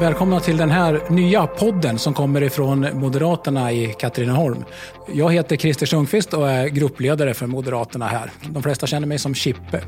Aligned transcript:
Välkomna 0.00 0.40
till 0.40 0.56
den 0.56 0.70
här 0.70 1.00
nya 1.10 1.46
podden 1.46 1.98
som 1.98 2.14
kommer 2.14 2.42
ifrån 2.42 2.86
Moderaterna 2.94 3.72
i 3.72 3.94
Katrineholm. 3.98 4.64
Jag 5.12 5.32
heter 5.32 5.56
Christer 5.56 5.86
Sundqvist 5.86 6.34
och 6.34 6.50
är 6.50 6.68
gruppledare 6.68 7.34
för 7.34 7.46
Moderaterna 7.46 8.06
här. 8.06 8.30
De 8.50 8.62
flesta 8.62 8.86
känner 8.86 9.06
mig 9.06 9.18
som 9.18 9.34
Chippe. 9.34 9.82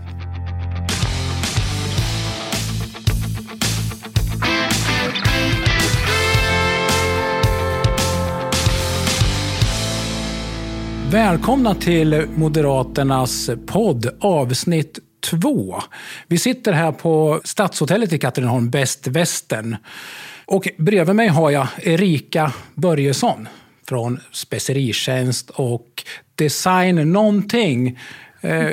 Välkomna 11.10 11.74
till 11.74 12.26
Moderaternas 12.36 13.50
podd 13.66 14.16
avsnitt 14.20 14.98
två. 15.20 15.82
Vi 16.26 16.38
sitter 16.38 16.72
här 16.72 16.92
på 16.92 17.40
Stadshotellet 17.44 18.12
i 18.12 18.18
Katrineholm, 18.18 18.70
Bäst 18.70 19.06
Västern. 19.06 19.76
Och 20.46 20.68
bredvid 20.78 21.16
mig 21.16 21.28
har 21.28 21.50
jag 21.50 21.66
Erika 21.82 22.52
Börjesson 22.74 23.48
från 23.88 24.20
Speceritjänst 24.32 25.50
och 25.50 26.04
Design 26.34 27.12
någonting. 27.12 27.98
Eh, 28.40 28.68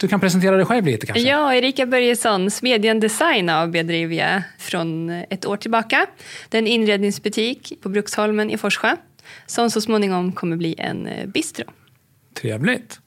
du 0.00 0.08
kan 0.08 0.20
presentera 0.20 0.56
dig 0.56 0.64
själv 0.64 0.86
lite 0.86 1.06
kanske? 1.06 1.28
Ja, 1.28 1.54
Erika 1.54 1.86
Börjesson, 1.86 2.50
Smedjan 2.50 3.00
Design 3.00 3.48
AB 3.48 3.72
driver 3.72 4.16
jag 4.16 4.42
från 4.58 5.10
ett 5.10 5.46
år 5.46 5.56
tillbaka. 5.56 6.06
Det 6.48 6.56
är 6.56 6.62
en 6.62 6.66
inredningsbutik 6.66 7.72
på 7.82 7.88
Bruksholmen 7.88 8.50
i 8.50 8.58
Forsjö 8.58 8.96
som 9.46 9.70
så 9.70 9.80
småningom 9.80 10.32
kommer 10.32 10.56
bli 10.56 10.74
en 10.78 11.06
eh, 11.06 11.26
bistro. 11.26 11.64
Trevligt. 12.40 13.00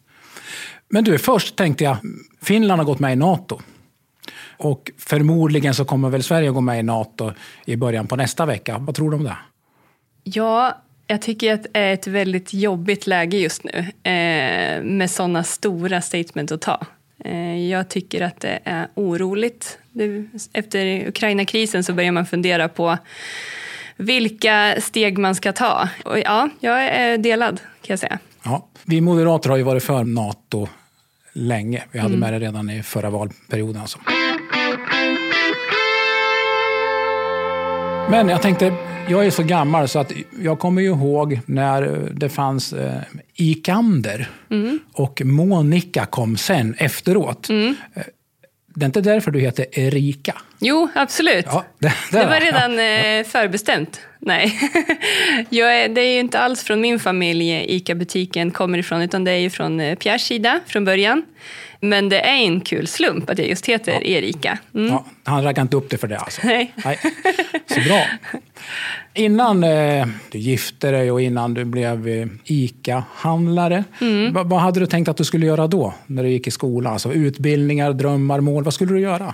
Men 0.89 1.03
du, 1.03 1.17
först 1.17 1.55
tänkte 1.55 1.83
jag, 1.83 1.97
Finland 2.41 2.79
har 2.79 2.85
gått 2.85 2.99
med 2.99 3.13
i 3.13 3.15
NATO. 3.15 3.61
Och 4.57 4.91
förmodligen 4.97 5.73
så 5.73 5.85
kommer 5.85 6.09
väl 6.09 6.23
Sverige 6.23 6.49
att 6.49 6.55
gå 6.55 6.61
med 6.61 6.79
i 6.79 6.83
NATO 6.83 7.31
i 7.65 7.75
början 7.75 8.07
på 8.07 8.15
nästa 8.15 8.45
vecka. 8.45 8.77
Vad 8.77 8.95
tror 8.95 9.11
du 9.11 9.17
om 9.17 9.23
det? 9.23 9.37
Ja, 10.23 10.81
jag 11.07 11.21
tycker 11.21 11.53
att 11.53 11.63
det 11.63 11.69
är 11.79 11.93
ett 11.93 12.07
väldigt 12.07 12.53
jobbigt 12.53 13.07
läge 13.07 13.37
just 13.37 13.63
nu 13.63 13.79
eh, 14.11 14.83
med 14.83 15.11
sådana 15.11 15.43
stora 15.43 16.01
statement 16.01 16.51
att 16.51 16.61
ta. 16.61 16.85
Eh, 17.25 17.69
jag 17.69 17.89
tycker 17.89 18.21
att 18.21 18.39
det 18.39 18.59
är 18.63 18.87
oroligt. 18.93 19.79
Det, 19.91 20.25
efter 20.53 21.07
Ukraina-krisen 21.07 21.83
så 21.83 21.93
börjar 21.93 22.11
man 22.11 22.25
fundera 22.25 22.69
på 22.69 22.97
vilka 23.97 24.75
steg 24.81 25.17
man 25.17 25.35
ska 25.35 25.53
ta. 25.53 25.89
Och 26.05 26.19
ja, 26.19 26.49
jag 26.59 26.85
är 26.85 27.17
delad 27.17 27.59
kan 27.59 27.93
jag 27.93 27.99
säga. 27.99 28.19
Ja, 28.43 28.67
vi 28.85 29.01
moderater 29.01 29.49
har 29.49 29.57
ju 29.57 29.63
varit 29.63 29.83
för 29.83 30.03
NATO 30.03 30.67
länge. 31.33 31.83
Vi 31.91 31.99
hade 31.99 32.15
mm. 32.15 32.19
med 32.19 32.33
det 32.33 32.45
redan 32.45 32.69
i 32.69 32.83
förra 32.83 33.09
valperioden. 33.09 33.81
Alltså. 33.81 33.99
Men 38.09 38.29
jag 38.29 38.41
tänkte, 38.41 38.73
jag 39.09 39.25
är 39.25 39.29
så 39.29 39.43
gammal 39.43 39.87
så 39.87 39.99
att 39.99 40.11
jag 40.41 40.59
kommer 40.59 40.81
ju 40.81 40.87
ihåg 40.87 41.39
när 41.45 42.09
det 42.13 42.29
fanns 42.29 42.73
eh, 42.73 43.01
Ikander 43.33 44.29
mm. 44.49 44.79
och 44.93 45.21
Monica 45.25 46.05
kom 46.05 46.37
sen 46.37 46.75
efteråt. 46.77 47.49
Mm. 47.49 47.75
Eh, 47.93 48.03
det 48.75 48.83
är 48.83 48.85
inte 48.85 49.01
därför 49.01 49.31
du 49.31 49.39
heter 49.39 49.65
Erika? 49.71 50.35
Jo, 50.65 50.89
absolut. 50.95 51.45
Ja, 51.45 51.65
det, 51.79 51.93
det, 52.11 52.19
det, 52.19 52.25
var 52.25 52.39
redan 52.39 52.77
ja. 52.77 53.23
förbestämt. 53.23 54.01
Nej, 54.19 54.45
är, 55.49 55.89
det 55.89 56.01
är 56.01 56.13
ju 56.13 56.19
inte 56.19 56.39
alls 56.39 56.63
från 56.63 56.81
min 56.81 56.99
familj 56.99 57.65
ICA-butiken 57.67 58.51
kommer 58.51 58.77
ifrån, 58.77 59.01
utan 59.01 59.23
det 59.23 59.31
är 59.31 59.37
ju 59.37 59.49
från 59.49 59.79
eh, 59.79 59.95
Pierres 59.95 60.23
sida 60.23 60.59
från 60.67 60.85
början. 60.85 61.23
Men 61.79 62.09
det 62.09 62.19
är 62.19 62.35
en 62.35 62.61
kul 62.61 62.87
slump 62.87 63.29
att 63.29 63.37
jag 63.37 63.47
just 63.47 63.65
heter 63.65 63.91
ja. 63.91 64.01
Erika. 64.01 64.57
Mm. 64.75 64.91
Ja, 64.91 65.05
han 65.23 65.43
raggade 65.43 65.61
inte 65.61 65.77
upp 65.77 65.89
det 65.89 65.97
för 65.97 66.07
det 66.07 66.17
alltså? 66.17 66.41
Nej. 66.47 66.73
Nej. 66.85 66.99
Så 67.67 67.79
bra. 67.79 68.05
Innan 69.13 69.63
eh, 69.63 70.07
du 70.31 70.37
gifte 70.37 70.91
dig 70.91 71.11
och 71.11 71.21
innan 71.21 71.53
du 71.53 71.65
blev 71.65 72.07
eh, 72.07 72.27
ICA-handlare, 72.45 73.83
mm. 74.01 74.33
vad 74.33 74.61
hade 74.61 74.79
du 74.79 74.85
tänkt 74.85 75.09
att 75.09 75.17
du 75.17 75.23
skulle 75.23 75.45
göra 75.45 75.67
då, 75.67 75.93
när 76.05 76.23
du 76.23 76.29
gick 76.29 76.47
i 76.47 76.51
skolan? 76.51 76.93
Alltså 76.93 77.13
utbildningar, 77.13 77.93
drömmar, 77.93 78.39
mål. 78.39 78.63
Vad 78.63 78.73
skulle 78.73 78.93
du 78.93 78.99
göra? 78.99 79.33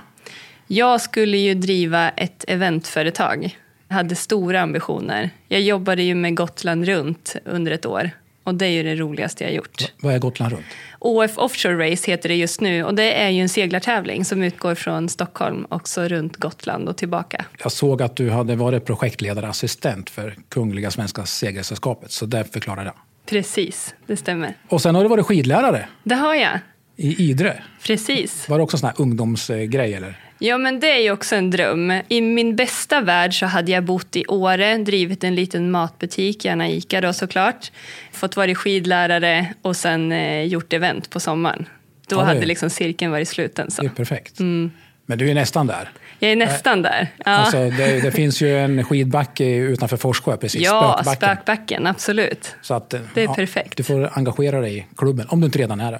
Jag 0.71 1.01
skulle 1.01 1.37
ju 1.37 1.53
driva 1.53 2.09
ett 2.09 2.45
eventföretag. 2.47 3.57
Jag 3.87 3.95
hade 3.95 4.15
stora 4.15 4.61
ambitioner. 4.61 5.29
Jag 5.47 5.61
jobbade 5.61 6.03
ju 6.03 6.15
med 6.15 6.35
Gotland 6.35 6.85
runt 6.85 7.35
under 7.45 7.71
ett 7.71 7.85
år. 7.85 8.11
Och 8.43 8.55
det 8.55 8.65
är 8.65 8.69
ju 8.69 8.83
det 8.83 8.95
roligaste 8.95 9.43
jag 9.43 9.53
gjort. 9.53 9.91
Vad 10.01 10.13
är 10.13 10.19
Gotland 10.19 10.53
runt? 10.53 10.65
OF 10.99 11.37
Offshore 11.37 11.91
Race 11.91 12.11
heter 12.11 12.29
det 12.29 12.35
just 12.35 12.61
nu 12.61 12.83
och 12.83 12.95
det 12.95 13.13
är 13.13 13.29
ju 13.29 13.41
en 13.41 13.49
seglartävling 13.49 14.25
som 14.25 14.43
utgår 14.43 14.75
från 14.75 15.09
Stockholm 15.09 15.65
också 15.69 16.07
runt 16.07 16.37
Gotland 16.37 16.89
och 16.89 16.97
tillbaka. 16.97 17.45
Jag 17.63 17.71
såg 17.71 18.01
att 18.01 18.15
du 18.15 18.29
hade 18.29 18.55
varit 18.55 18.85
projektledarassistent 18.85 20.09
för 20.09 20.35
Kungliga 20.49 20.91
Svenska 20.91 21.25
Segelsällskapet 21.25 22.11
så 22.11 22.25
det 22.25 22.53
förklarar 22.53 22.85
det. 22.85 22.93
Precis, 23.25 23.95
det 24.07 24.17
stämmer. 24.17 24.53
Och 24.67 24.81
sen 24.81 24.95
har 24.95 25.03
du 25.03 25.09
varit 25.09 25.25
skidlärare. 25.25 25.87
Det 26.03 26.15
har 26.15 26.35
jag. 26.35 26.59
I 26.95 27.29
Idre. 27.29 27.63
Precis. 27.83 28.49
Var 28.49 28.57
det 28.57 28.63
också 28.63 28.75
en 28.75 28.79
sån 28.79 28.89
här 28.89 29.01
ungdomsgrej 29.01 29.93
eller? 29.93 30.28
Ja, 30.39 30.57
men 30.57 30.79
det 30.79 30.91
är 30.91 31.01
ju 31.01 31.11
också 31.11 31.35
en 31.35 31.49
dröm. 31.49 32.01
I 32.07 32.21
min 32.21 32.55
bästa 32.55 33.01
värld 33.01 33.39
så 33.39 33.45
hade 33.45 33.71
jag 33.71 33.83
bott 33.83 34.15
i 34.15 34.25
Åre, 34.27 34.77
drivit 34.77 35.23
en 35.23 35.35
liten 35.35 35.71
matbutik, 35.71 36.45
gärna 36.45 36.69
Ica 36.69 37.01
då 37.01 37.13
såklart. 37.13 37.71
Fått 38.11 38.35
vara 38.35 38.55
skidlärare 38.55 39.53
och 39.61 39.75
sen 39.75 40.11
eh, 40.11 40.43
gjort 40.43 40.73
event 40.73 41.09
på 41.09 41.19
sommaren. 41.19 41.65
Då 42.07 42.15
ja, 42.15 42.23
hade 42.23 42.45
liksom 42.45 42.69
cirkeln 42.69 43.11
varit 43.11 43.27
sluten. 43.27 43.71
Så. 43.71 43.81
Det 43.81 43.87
är 43.87 43.89
perfekt. 43.89 44.39
Mm. 44.39 44.71
Men 45.05 45.17
du 45.17 45.29
är 45.29 45.33
nästan 45.33 45.67
där. 45.67 45.91
Jag 46.19 46.31
är 46.31 46.35
nästan 46.35 46.81
där. 46.81 47.07
Ja. 47.17 47.31
Alltså, 47.31 47.57
det, 47.57 48.01
det, 48.01 48.11
finns 48.11 48.41
ju 48.41 48.59
en 48.59 48.83
skidbacke 48.83 49.45
utanför 49.45 49.97
Forssjö, 49.97 50.37
precis. 50.37 50.61
Ja, 50.61 50.99
spökbacken. 51.01 51.15
spökbacken 51.15 51.87
absolut. 51.87 52.55
Så 52.61 52.73
att, 52.73 52.89
det 52.89 53.21
är 53.21 53.25
ja, 53.25 53.33
perfekt. 53.33 53.77
Du 53.77 53.83
får 53.83 54.09
engagera 54.13 54.61
dig 54.61 54.77
i 54.77 54.85
klubben, 54.97 55.27
om 55.29 55.39
du 55.41 55.45
inte 55.45 55.59
redan 55.59 55.79
är 55.79 55.91
det. 55.91 55.99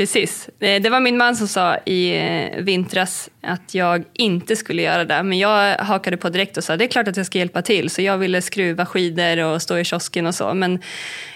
Precis. 0.00 0.48
Eh, 0.60 0.82
det 0.82 0.90
var 0.90 1.00
min 1.00 1.16
man 1.16 1.36
som 1.36 1.48
sa 1.48 1.76
i 1.76 2.16
eh, 2.16 2.62
vintras 2.62 3.30
att 3.40 3.74
jag 3.74 4.04
inte 4.12 4.56
skulle 4.56 4.82
göra 4.82 5.04
det. 5.04 5.22
Men 5.22 5.38
jag 5.38 5.76
hakade 5.76 6.16
på 6.16 6.28
direkt 6.28 6.56
och 6.56 6.64
sa 6.64 6.76
det 6.76 6.84
är 6.84 6.88
klart 6.88 7.08
att 7.08 7.16
jag 7.16 7.26
ska 7.26 7.38
hjälpa 7.38 7.62
till. 7.62 7.90
Så 7.90 8.02
jag 8.02 8.18
ville 8.18 8.42
skruva 8.42 8.86
skidor 8.86 9.44
och 9.44 9.62
stå 9.62 9.78
i 9.78 9.84
kiosken 9.84 10.26
och 10.26 10.34
så. 10.34 10.54
Men 10.54 10.78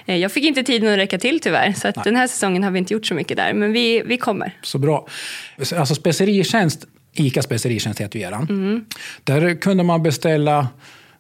eh, 0.07 0.17
jag 0.17 0.33
fick 0.33 0.45
inte 0.45 0.63
tiden 0.63 0.93
att 0.93 0.99
räcka 0.99 1.19
till 1.19 1.41
tyvärr. 1.41 1.73
Så 1.73 1.93
den 2.05 2.17
här 2.17 2.27
säsongen 2.27 2.65
har 2.65 2.71
vi 2.71 2.79
inte 2.79 2.93
gjort 2.95 3.07
så 3.07 3.15
mycket 3.15 3.37
där. 3.37 3.53
Men 3.53 3.73
vi, 3.73 4.03
vi 4.07 4.17
kommer. 4.17 4.59
Så 4.63 4.79
bra. 4.79 5.07
Alltså 5.77 5.95
speceritjänst 5.95 6.87
ICA 7.13 7.43
Speceritjänst 7.43 8.01
heter 8.01 8.19
ju 8.19 8.25
eran. 8.25 8.47
Mm. 8.49 8.85
Där 9.25 9.61
kunde 9.61 9.83
man 9.85 10.03
beställa 10.03 10.69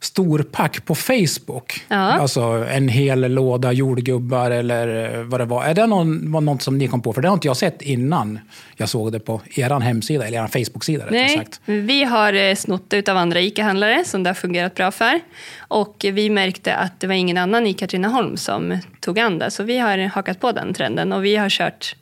storpack 0.04 0.84
på 0.84 0.94
Facebook. 0.94 1.84
Ja. 1.88 1.97
Alltså 1.97 2.41
en 2.70 2.88
hel 2.88 3.32
låda 3.32 3.72
jordgubbar 3.72 4.50
eller 4.50 5.22
vad 5.22 5.41
det 5.41 5.44
var. 5.44 5.65
Är 5.65 5.75
det 5.75 5.87
någon, 5.87 6.32
var 6.32 6.41
något 6.41 6.62
som 6.62 6.78
ni 6.78 6.88
kom 6.88 7.03
på? 7.03 7.12
För 7.12 7.22
det 7.22 7.28
har 7.28 7.34
inte 7.34 7.48
jag 7.48 7.56
sett 7.56 7.82
innan 7.82 8.38
jag 8.76 8.88
såg 8.88 9.12
det 9.12 9.20
på 9.20 9.41
er 9.54 9.81
hemsida, 9.81 10.26
eller 10.26 10.44
er 10.44 10.47
Facebook-sida. 10.47 11.04
Nej, 11.10 11.37
sagt. 11.37 11.60
vi 11.65 12.04
har 12.04 12.32
eh, 12.32 12.54
snott 12.54 12.91
det 12.91 13.09
av 13.09 13.16
andra 13.16 13.41
ICA-handlare 13.41 14.04
som 14.04 14.22
det 14.22 14.31
har 14.31 14.34
fungerat 14.34 14.75
bra 14.75 14.91
för. 14.91 15.20
Och 15.59 16.04
vi 16.12 16.31
märkte 16.31 16.75
att 16.75 17.00
det 17.00 17.06
var 17.06 17.15
ingen 17.15 17.36
annan 17.36 17.66
i 17.66 17.75
Katrineholm 17.75 18.36
som 18.36 18.78
tog 19.00 19.19
an 19.19 19.38
det. 19.38 19.50
Så 19.50 19.62
vi 19.62 19.78
har 19.78 19.98
hakat 19.98 20.41
på 20.41 20.53
den 20.53 20.75
trenden 20.75 21.12
och 21.12 21.25
vi 21.25 21.36
har 21.36 21.48
kört 21.48 21.97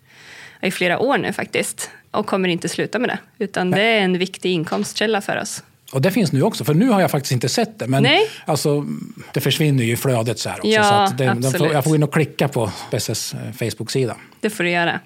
i 0.63 0.71
flera 0.71 0.99
år 0.99 1.19
nu 1.19 1.33
faktiskt 1.33 1.91
och 2.11 2.27
kommer 2.27 2.49
inte 2.49 2.69
sluta 2.69 2.99
med 2.99 3.09
det. 3.09 3.19
Utan 3.45 3.71
Nej. 3.71 3.81
det 3.81 3.87
är 3.87 4.01
en 4.01 4.19
viktig 4.19 4.53
inkomstkälla 4.53 5.21
för 5.21 5.41
oss. 5.41 5.63
Och 5.93 6.03
det 6.03 6.11
finns 6.11 6.33
nu 6.33 6.43
också, 6.43 6.65
för 6.65 6.75
nu 6.75 6.89
har 6.89 7.01
jag 7.01 7.11
faktiskt 7.11 7.33
inte 7.33 7.49
sett 7.49 7.79
det. 7.79 7.87
Men 7.87 8.03
Nej. 8.03 8.21
Alltså, 8.45 8.87
det 9.35 9.41
försvinner 9.41 9.85
ju 9.85 9.93
i 9.93 9.97
flödet 9.97 10.39
så 10.39 10.49
här 10.49 10.59
också. 10.59 10.69
Ja, 10.69 11.07
så 11.07 11.15
det, 11.15 11.59
får, 11.59 11.73
jag 11.73 11.85
får 11.85 11.95
in 11.95 12.03
och 12.03 12.13
klicka 12.13 12.49
på 12.49 12.71
Besses 12.91 13.35
eh, 13.35 13.53
Facebook-sida. 13.53 14.17
Det 14.41 14.51
får 14.51 14.65
du 14.65 14.71
göra. 14.71 15.01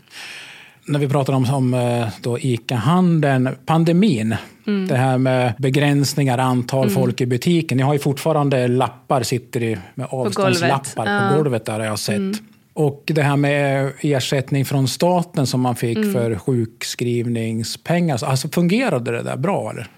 När 0.85 0.99
vi 0.99 1.09
pratar 1.09 1.33
om, 1.33 1.55
om 1.55 1.75
eh, 1.75 2.09
då 2.21 2.39
ICA-handeln, 2.39 3.49
pandemin, 3.67 4.37
mm. 4.67 4.89
det 4.89 4.97
här 4.97 5.19
med 5.19 5.53
begränsningar, 5.59 6.39
antal 6.39 6.87
mm. 6.87 6.95
folk 6.95 7.21
i 7.21 7.27
butiken. 7.27 7.77
Ni 7.79 7.83
har 7.83 7.93
ju 7.93 7.99
fortfarande 7.99 8.69
lappar, 8.69 9.23
sitter 9.23 9.63
i, 9.63 9.79
med 9.95 10.07
avståndslappar 10.11 10.95
på 10.95 11.03
golvet, 11.03 11.31
på 11.31 11.37
golvet 11.37 11.65
där 11.65 11.79
har 11.79 11.87
jag 11.87 11.99
sett. 11.99 12.17
Mm. 12.17 12.35
Och 12.73 13.03
det 13.07 13.23
här 13.23 13.37
med 13.37 13.93
ersättning 14.01 14.65
från 14.65 14.89
staten 14.89 15.47
som 15.47 15.61
man 15.61 15.77
fick 15.77 15.97
mm. 15.97 16.13
för 16.13 16.39
sjukskrivningspengar. 16.39 18.25
Alltså 18.25 18.49
fungerade 18.49 19.11
det 19.11 19.23
där 19.23 19.37
bra? 19.37 19.71
Eller? 19.71 19.89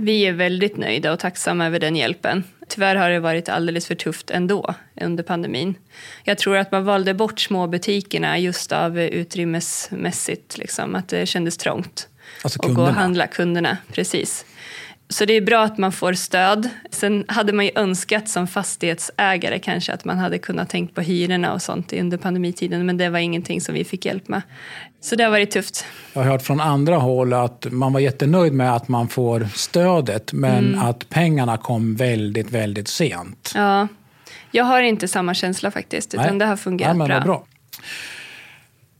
Vi 0.00 0.26
är 0.26 0.32
väldigt 0.32 0.76
nöjda 0.76 1.12
och 1.12 1.18
tacksamma 1.18 1.66
över 1.66 1.80
den 1.80 1.96
hjälpen. 1.96 2.44
Tyvärr 2.68 2.96
har 2.96 3.10
det 3.10 3.20
varit 3.20 3.48
alldeles 3.48 3.86
för 3.86 3.94
tufft 3.94 4.30
ändå 4.30 4.74
under 5.00 5.24
pandemin. 5.24 5.74
Jag 6.24 6.38
tror 6.38 6.56
att 6.56 6.72
man 6.72 6.84
valde 6.84 7.14
bort 7.14 7.40
småbutikerna 7.40 8.38
just 8.38 8.72
av 8.72 8.98
utrymmesmässigt, 9.00 10.58
liksom, 10.58 10.94
att 10.94 11.08
det 11.08 11.26
kändes 11.26 11.56
trångt. 11.56 12.08
Alltså 12.44 12.58
kunderna? 12.58 12.80
Och 12.80 12.86
gå 12.86 12.90
och 12.90 12.96
handla, 12.96 13.26
kunderna, 13.26 13.76
precis. 13.92 14.44
Så 15.08 15.24
det 15.24 15.32
är 15.32 15.40
bra 15.40 15.64
att 15.64 15.78
man 15.78 15.92
får 15.92 16.12
stöd. 16.12 16.68
Sen 16.90 17.24
hade 17.28 17.52
man 17.52 17.64
ju 17.64 17.70
önskat 17.74 18.28
som 18.28 18.46
fastighetsägare 18.46 19.58
kanske 19.58 19.92
att 19.92 20.04
man 20.04 20.18
hade 20.18 20.38
kunnat 20.38 20.68
tänkt 20.68 20.94
på 20.94 21.00
hyrorna 21.00 21.52
och 21.52 21.62
sånt 21.62 21.92
under 21.92 22.18
pandemitiden, 22.18 22.86
men 22.86 22.96
det 22.96 23.08
var 23.08 23.18
ingenting 23.18 23.60
som 23.60 23.74
vi 23.74 23.84
fick 23.84 24.04
hjälp 24.04 24.28
med. 24.28 24.42
Så 25.00 25.16
det 25.16 25.24
har 25.24 25.30
varit 25.30 25.50
tufft. 25.50 25.84
Jag 26.12 26.22
har 26.22 26.30
hört 26.30 26.42
från 26.42 26.60
andra 26.60 26.96
håll 26.96 27.32
att 27.32 27.66
man 27.70 27.92
var 27.92 28.00
jättenöjd 28.00 28.52
med 28.52 28.74
att 28.74 28.88
man 28.88 29.08
får 29.08 29.48
stödet, 29.54 30.32
men 30.32 30.74
mm. 30.74 30.86
att 30.86 31.08
pengarna 31.08 31.56
kom 31.56 31.96
väldigt, 31.96 32.50
väldigt 32.50 32.88
sent. 32.88 33.52
Ja, 33.54 33.88
jag 34.50 34.64
har 34.64 34.82
inte 34.82 35.08
samma 35.08 35.34
känsla 35.34 35.70
faktiskt, 35.70 36.14
utan 36.14 36.26
Nej. 36.26 36.38
det 36.38 36.46
har 36.46 36.56
fungerat 36.56 36.96
ja, 36.98 37.06
bra. 37.06 37.20
bra. 37.20 37.44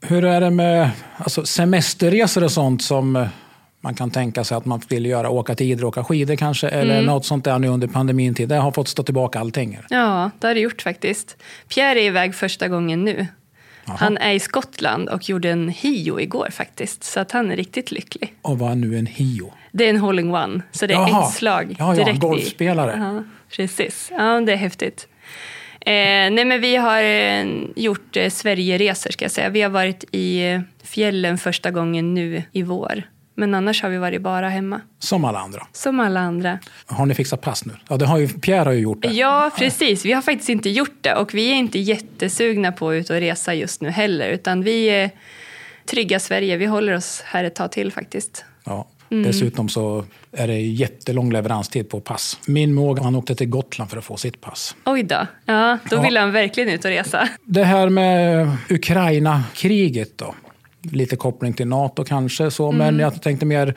Hur 0.00 0.24
är 0.24 0.40
det 0.40 0.50
med 0.50 0.90
alltså, 1.16 1.46
semesterresor 1.46 2.44
och 2.44 2.52
sånt 2.52 2.82
som 2.82 3.28
man 3.80 3.94
kan 3.94 4.10
tänka 4.10 4.44
sig 4.44 4.56
att 4.56 4.64
man 4.64 4.80
vill 4.88 5.06
göra, 5.06 5.30
åka 5.30 5.54
till 5.54 5.66
Idre, 5.66 5.86
åka 5.86 6.04
skidor 6.04 6.36
kanske, 6.36 6.68
eller 6.68 6.94
mm. 6.94 7.06
något 7.06 7.24
sånt 7.24 7.44
där 7.44 7.58
nu 7.58 7.68
under 7.68 7.88
pandemin 7.88 8.34
tid. 8.34 8.48
Det 8.48 8.56
har 8.56 8.72
fått 8.72 8.88
stå 8.88 9.02
tillbaka 9.02 9.40
allting. 9.40 9.78
Ja, 9.90 10.30
det 10.38 10.46
har 10.46 10.54
det 10.54 10.60
gjort 10.60 10.82
faktiskt. 10.82 11.36
Pierre 11.68 12.00
är 12.00 12.04
iväg 12.04 12.34
första 12.34 12.68
gången 12.68 13.04
nu. 13.04 13.26
Aha. 13.88 13.96
Han 14.00 14.16
är 14.16 14.32
i 14.32 14.40
Skottland 14.40 15.08
och 15.08 15.28
gjorde 15.28 15.50
en 15.50 15.68
HIO 15.68 16.20
igår 16.20 16.48
faktiskt, 16.50 17.04
så 17.04 17.20
att 17.20 17.32
han 17.32 17.50
är 17.50 17.56
riktigt 17.56 17.90
lycklig. 17.90 18.34
Och 18.42 18.58
vad 18.58 18.70
är 18.70 18.76
nu 18.76 18.98
en 18.98 19.06
HIO? 19.06 19.52
Det 19.72 19.84
är 19.84 19.90
en 19.90 19.96
hole-in-one, 19.96 20.62
så 20.72 20.86
det 20.86 20.94
är 20.94 20.98
Jaha. 20.98 21.24
ett 21.24 21.34
slag 21.34 21.76
ja, 21.78 21.96
ja, 21.96 22.04
direkt 22.04 22.20
golfspelare. 22.20 22.92
I. 22.92 22.98
Ja, 22.98 23.24
precis. 23.50 24.12
Ja, 24.16 24.40
det 24.40 24.52
är 24.52 24.56
häftigt. 24.56 25.08
Eh, 25.80 26.30
nej, 26.30 26.44
men 26.44 26.60
vi 26.60 26.76
har 26.76 27.02
eh, 27.02 27.46
gjort 27.76 28.16
eh, 28.16 28.30
Sverigeresor, 28.30 29.10
ska 29.10 29.24
jag 29.24 29.32
säga. 29.32 29.48
Vi 29.48 29.62
har 29.62 29.70
varit 29.70 30.04
i 30.12 30.50
eh, 30.50 30.60
fjällen 30.82 31.38
första 31.38 31.70
gången 31.70 32.14
nu 32.14 32.42
i 32.52 32.62
vår. 32.62 33.02
Men 33.38 33.54
annars 33.54 33.82
har 33.82 33.90
vi 33.90 33.98
varit 33.98 34.22
bara 34.22 34.48
hemma. 34.48 34.80
Som 34.98 35.24
alla 35.24 35.38
andra? 35.38 35.66
Som 35.72 36.00
alla 36.00 36.20
andra. 36.20 36.58
Har 36.86 37.06
ni 37.06 37.14
fixat 37.14 37.40
pass 37.40 37.64
nu? 37.64 37.72
Ja, 37.88 37.96
det 37.96 38.06
har 38.06 38.18
ju, 38.18 38.28
Pierre 38.28 38.64
har 38.64 38.72
ju 38.72 38.80
gjort 38.80 39.02
det. 39.02 39.08
Ja, 39.08 39.50
precis. 39.58 40.04
Vi 40.04 40.12
har 40.12 40.22
faktiskt 40.22 40.48
inte 40.48 40.70
gjort 40.70 40.96
det 41.00 41.14
och 41.14 41.34
vi 41.34 41.50
är 41.50 41.54
inte 41.54 41.78
jättesugna 41.78 42.72
på 42.72 42.88
att 42.88 42.94
ut 42.94 43.10
och 43.10 43.16
resa 43.16 43.54
just 43.54 43.80
nu 43.80 43.90
heller. 43.90 44.28
Utan 44.28 44.62
vi 44.62 44.86
är 44.86 45.10
trygga 45.86 46.20
Sverige. 46.20 46.56
Vi 46.56 46.66
håller 46.66 46.94
oss 46.94 47.22
här 47.24 47.44
ett 47.44 47.54
tag 47.54 47.72
till 47.72 47.92
faktiskt. 47.92 48.44
Ja. 48.64 48.88
Mm. 49.10 49.24
Dessutom 49.24 49.68
så 49.68 50.04
är 50.32 50.46
det 50.46 50.60
jättelång 50.60 51.32
leveranstid 51.32 51.88
på 51.88 52.00
pass. 52.00 52.38
Min 52.46 52.74
måg, 52.74 52.98
han 52.98 53.14
åkte 53.14 53.34
till 53.34 53.48
Gotland 53.48 53.90
för 53.90 53.96
att 53.98 54.04
få 54.04 54.16
sitt 54.16 54.40
pass. 54.40 54.76
Oj 54.84 55.02
då. 55.02 55.26
Ja, 55.44 55.78
då 55.90 55.96
ja. 55.96 56.02
vill 56.02 56.16
han 56.16 56.32
verkligen 56.32 56.68
ut 56.68 56.84
och 56.84 56.90
resa. 56.90 57.28
Det 57.44 57.64
här 57.64 57.88
med 57.88 58.56
Ukraina-kriget 58.68 60.18
då 60.18 60.34
lite 60.82 61.16
koppling 61.16 61.52
till 61.52 61.66
Nato 61.66 62.04
kanske. 62.04 62.50
Så. 62.50 62.66
Mm. 62.68 62.78
Men 62.78 62.98
jag 62.98 63.22
tänkte 63.22 63.46
mer 63.46 63.74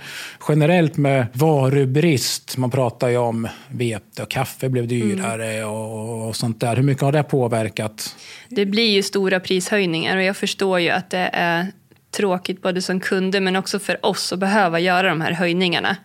generellt 0.50 0.98
med 0.98 1.27
varubrist. 1.33 2.57
Man 2.57 2.71
pratar 2.71 3.09
ju 3.09 3.18
om 3.18 3.48
vete 3.68 4.24
och 4.24 4.30
kaffe 4.30 4.69
blev 4.69 4.88
dyrare 4.88 5.53
mm. 5.53 5.69
och, 5.69 6.27
och, 6.27 6.36
sånt 6.36 6.59
där. 6.59 6.75
Hur 6.75 6.83
mycket 6.83 7.03
har 7.03 7.12
det 7.12 7.24
påverkat? 7.24 8.15
Det 8.50 8.65
blir 8.65 8.89
ju 8.89 9.03
stora 9.03 9.39
prishöjningar 9.39 10.18
och 10.18 10.24
jag 10.24 10.38
förstår 10.38 10.80
ju 10.80 10.89
att 10.89 11.09
det 11.09 11.30
är 11.33 11.68
tråkigt 12.12 12.62
både 12.62 12.81
som 12.81 13.00
kunder 13.00 13.42
men 13.42 13.56
också 13.56 13.80
för 13.80 14.06
oss 14.06 14.33
att 14.33 14.39
behöva 14.39 14.80
göra 14.80 15.09
de 15.09 15.21
här 15.21 15.31
höjningarna. 15.31 15.98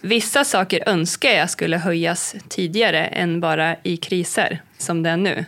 Vissa 0.00 0.44
saker 0.44 0.88
önskar 0.88 1.30
jag 1.30 1.50
skulle 1.50 1.76
höjas 1.76 2.34
tidigare 2.48 3.04
än 3.04 3.40
bara 3.40 3.76
i 3.82 3.96
kriser 3.96 4.62
som 4.78 5.02
det 5.02 5.10
är 5.10 5.16
nu. 5.16 5.44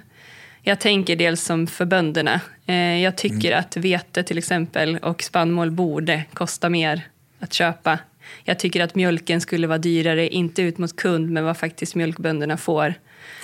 Jag 0.66 0.80
tänker 0.80 1.16
dels 1.16 1.42
som 1.44 1.66
för 1.66 1.84
bönderna. 1.84 2.40
Eh, 2.66 3.02
jag 3.02 3.16
tycker 3.16 3.48
mm. 3.48 3.60
att 3.60 3.76
vete 3.76 4.22
till 4.22 4.38
exempel 4.38 4.96
och 4.96 5.22
spannmål 5.22 5.70
borde 5.70 6.24
kosta 6.32 6.68
mer 6.68 7.02
att 7.38 7.52
köpa. 7.52 7.98
Jag 8.44 8.58
tycker 8.58 8.80
att 8.80 8.94
mjölken 8.94 9.40
skulle 9.40 9.66
vara 9.66 9.78
dyrare, 9.78 10.28
inte 10.28 10.62
ut 10.62 10.78
mot 10.78 10.96
kund, 10.96 11.30
men 11.30 11.44
vad 11.44 11.56
faktiskt 11.56 11.94
mjölkbönderna 11.94 12.56
får. 12.56 12.94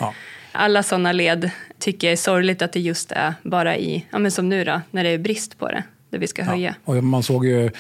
Ja. 0.01 0.15
Alla 0.53 0.83
sådana 0.83 1.13
led 1.13 1.51
tycker 1.79 2.07
jag 2.07 2.13
är 2.13 2.17
sorgligt 2.17 2.63
att 2.63 2.73
det 2.73 2.81
just 2.81 3.13
är 3.13 3.35
bara 3.43 3.77
i, 3.77 4.07
ja 4.11 4.19
men 4.19 4.31
som 4.31 4.49
nu 4.49 4.65
då, 4.65 4.81
när 4.91 5.05
det 5.05 5.11
är 5.11 5.19
brist 5.19 5.59
på 5.59 5.69
det 5.69 5.83
det 6.11 6.19
vi 6.19 6.27
ska 6.27 6.45
höja. 6.45 6.75
Ja, 6.85 6.93
och 6.95 7.05
man 7.05 7.23
såg 7.23 7.47
ju 7.47 7.71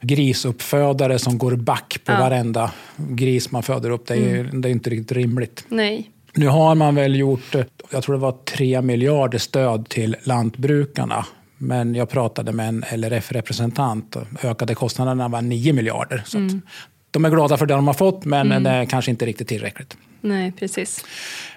grisuppfödare 0.00 1.18
som 1.18 1.38
går 1.38 1.56
back 1.56 2.00
på 2.04 2.12
ja. 2.12 2.18
varenda 2.18 2.72
gris 2.96 3.50
man 3.50 3.62
föder 3.62 3.90
upp. 3.90 4.06
Det 4.06 4.14
är, 4.14 4.40
mm. 4.40 4.60
det 4.60 4.68
är 4.68 4.70
inte 4.70 4.90
riktigt 4.90 5.12
rimligt. 5.12 5.64
Nej. 5.68 6.10
Nu 6.38 6.48
har 6.48 6.74
man 6.74 6.94
väl 6.94 7.16
gjort, 7.16 7.54
jag 7.90 8.02
tror 8.02 8.14
det 8.14 8.20
var 8.20 8.34
3 8.44 8.82
miljarder 8.82 9.38
stöd 9.38 9.88
till 9.88 10.16
lantbrukarna. 10.22 11.26
Men 11.56 11.94
jag 11.94 12.10
pratade 12.10 12.52
med 12.52 12.68
en 12.68 12.84
LRF-representant. 13.00 14.16
Ökade 14.42 14.74
kostnaderna 14.74 15.28
var 15.28 15.42
9 15.42 15.72
miljarder. 15.72 16.22
Så 16.26 16.38
mm. 16.38 16.62
De 17.10 17.24
är 17.24 17.30
glada 17.30 17.56
för 17.56 17.66
det 17.66 17.74
de 17.74 17.86
har 17.86 17.94
fått, 17.94 18.24
men 18.24 18.46
mm. 18.46 18.62
det 18.62 18.70
är 18.70 18.84
kanske 18.84 19.10
inte 19.10 19.26
riktigt 19.26 19.48
tillräckligt. 19.48 19.96
Nej, 20.20 20.52
precis. 20.52 21.04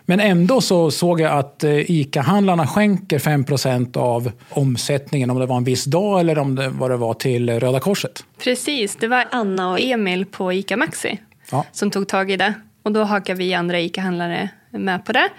Men 0.06 0.19
ändå 0.19 0.62
så 0.62 0.92
såg 0.92 1.22
jag 1.22 1.38
att 1.39 1.63
eh, 1.63 1.92
ICA-handlarna 1.92 2.68
skänker 2.68 3.19
5% 3.19 3.98
av 3.98 4.31
omsättningen, 4.50 5.30
om 5.30 5.39
det 5.39 5.45
var 5.45 5.57
en 5.57 5.63
viss 5.63 5.86
dag 5.86 6.19
eller 6.19 6.38
om 6.38 6.56
det, 6.56 6.69
vad 6.69 6.92
det 6.92 6.98
var, 6.98 7.13
till 7.13 7.60
Röda 7.60 7.80
Korset. 7.80 8.24
Precis, 8.44 8.95
det 8.95 9.07
var 9.07 9.27
Anna 9.31 9.72
och 9.72 9.80
Emil 9.80 10.25
på 10.25 10.54
ICA 10.54 10.77
Maxi 10.77 11.19
ja. 11.51 11.66
som 11.72 11.92
tog 11.92 12.07
tag 12.07 12.31
i 12.31 12.38
det. 12.38 12.54
Och 12.84 12.92
då 12.92 13.04
hakade 13.04 13.39
vi 13.39 13.54
andra 13.54 13.80
ICA-handlare 13.80 14.50
med 14.72 15.06
på 15.06 15.12
det. 15.12 15.30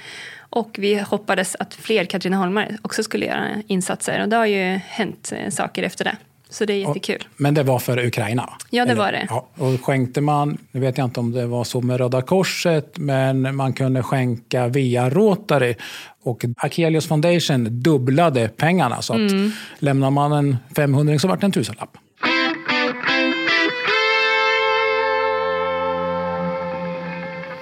Och 0.50 0.76
vi 0.78 0.98
hoppades 0.98 1.56
att 1.58 1.74
fler 1.74 2.04
Katrineholmare 2.04 2.76
också 2.82 3.02
skulle 3.02 3.26
göra 3.26 3.48
insatser. 3.66 4.22
Och 4.22 4.28
det 4.28 4.36
har 4.36 4.46
ju 4.46 4.80
hänt 4.86 5.32
eh, 5.36 5.50
saker 5.50 5.82
efter 5.82 6.04
det. 6.04 6.16
Så 6.52 6.64
det 6.64 6.72
är 6.72 6.76
jättekul. 6.76 7.24
Men 7.36 7.54
det 7.54 7.62
var 7.62 7.78
för 7.78 8.06
Ukraina? 8.06 8.50
Ja, 8.70 8.84
det 8.84 8.90
Eller? 8.90 9.02
var 9.02 9.12
det. 9.12 9.26
Ja. 9.28 9.48
Och 9.54 9.84
skänkte 9.84 10.20
man, 10.20 10.58
nu 10.70 10.80
vet 10.80 10.98
jag 10.98 11.04
inte 11.04 11.20
om 11.20 11.32
det 11.32 11.46
var 11.46 11.64
så 11.64 11.80
med 11.80 11.96
Röda 11.96 12.22
Korset, 12.22 12.98
men 12.98 13.56
man 13.56 13.72
kunde 13.72 14.02
skänka 14.02 14.68
via 14.68 15.10
Rotary. 15.10 15.74
Och 16.22 16.44
Akelius 16.56 17.08
Foundation 17.08 17.82
dubblade 17.82 18.48
pengarna. 18.48 19.02
Så 19.02 19.12
att 19.12 19.18
mm. 19.18 19.52
lämnar 19.78 20.10
man 20.10 20.32
en 20.32 20.56
500 20.76 21.18
så 21.18 21.28
vart 21.28 21.40
det 21.40 21.46
en 21.46 21.52
tusenlapp. 21.52 21.96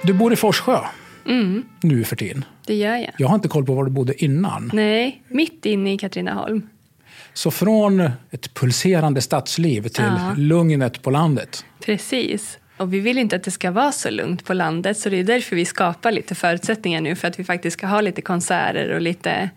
Du 0.03 0.13
bor 0.13 0.33
i 0.33 0.35
Forssjö 0.35 0.79
mm. 1.25 1.63
nu 1.81 2.03
för 2.03 2.15
tiden. 2.15 2.45
Det 2.65 2.75
gör 2.75 2.95
jag. 2.95 3.11
Jag 3.17 3.27
har 3.27 3.35
inte 3.35 3.47
koll 3.47 3.65
på 3.65 3.73
var 3.73 3.85
du 3.85 3.91
bodde 3.91 4.23
innan. 4.23 4.71
Nej, 4.73 5.23
mitt 5.27 5.65
inne 5.65 5.93
i 5.93 5.97
Katrineholm. 5.97 6.67
Så 7.33 7.51
från 7.51 7.99
ett 8.31 8.53
pulserande 8.53 9.21
stadsliv 9.21 9.87
till 9.87 10.03
ja. 10.03 10.33
lugnet 10.37 11.01
på 11.01 11.09
landet. 11.09 11.65
Precis. 11.85 12.57
Och 12.77 12.93
vi 12.93 12.99
vill 12.99 13.17
inte 13.17 13.35
att 13.35 13.43
det 13.43 13.51
ska 13.51 13.71
vara 13.71 13.91
så 13.91 14.09
lugnt 14.09 14.45
på 14.45 14.53
landet 14.53 14.97
så 14.97 15.09
det 15.09 15.17
är 15.17 15.23
därför 15.23 15.55
vi 15.55 15.65
skapar 15.65 16.11
lite 16.11 16.35
förutsättningar 16.35 17.01
nu 17.01 17.15
för 17.15 17.27
att 17.27 17.39
vi 17.39 17.43
faktiskt 17.43 17.77
ska 17.77 17.87
ha 17.87 18.01
lite 18.01 18.21
konserter 18.21 18.89
och 18.89 19.01
lite 19.01 19.49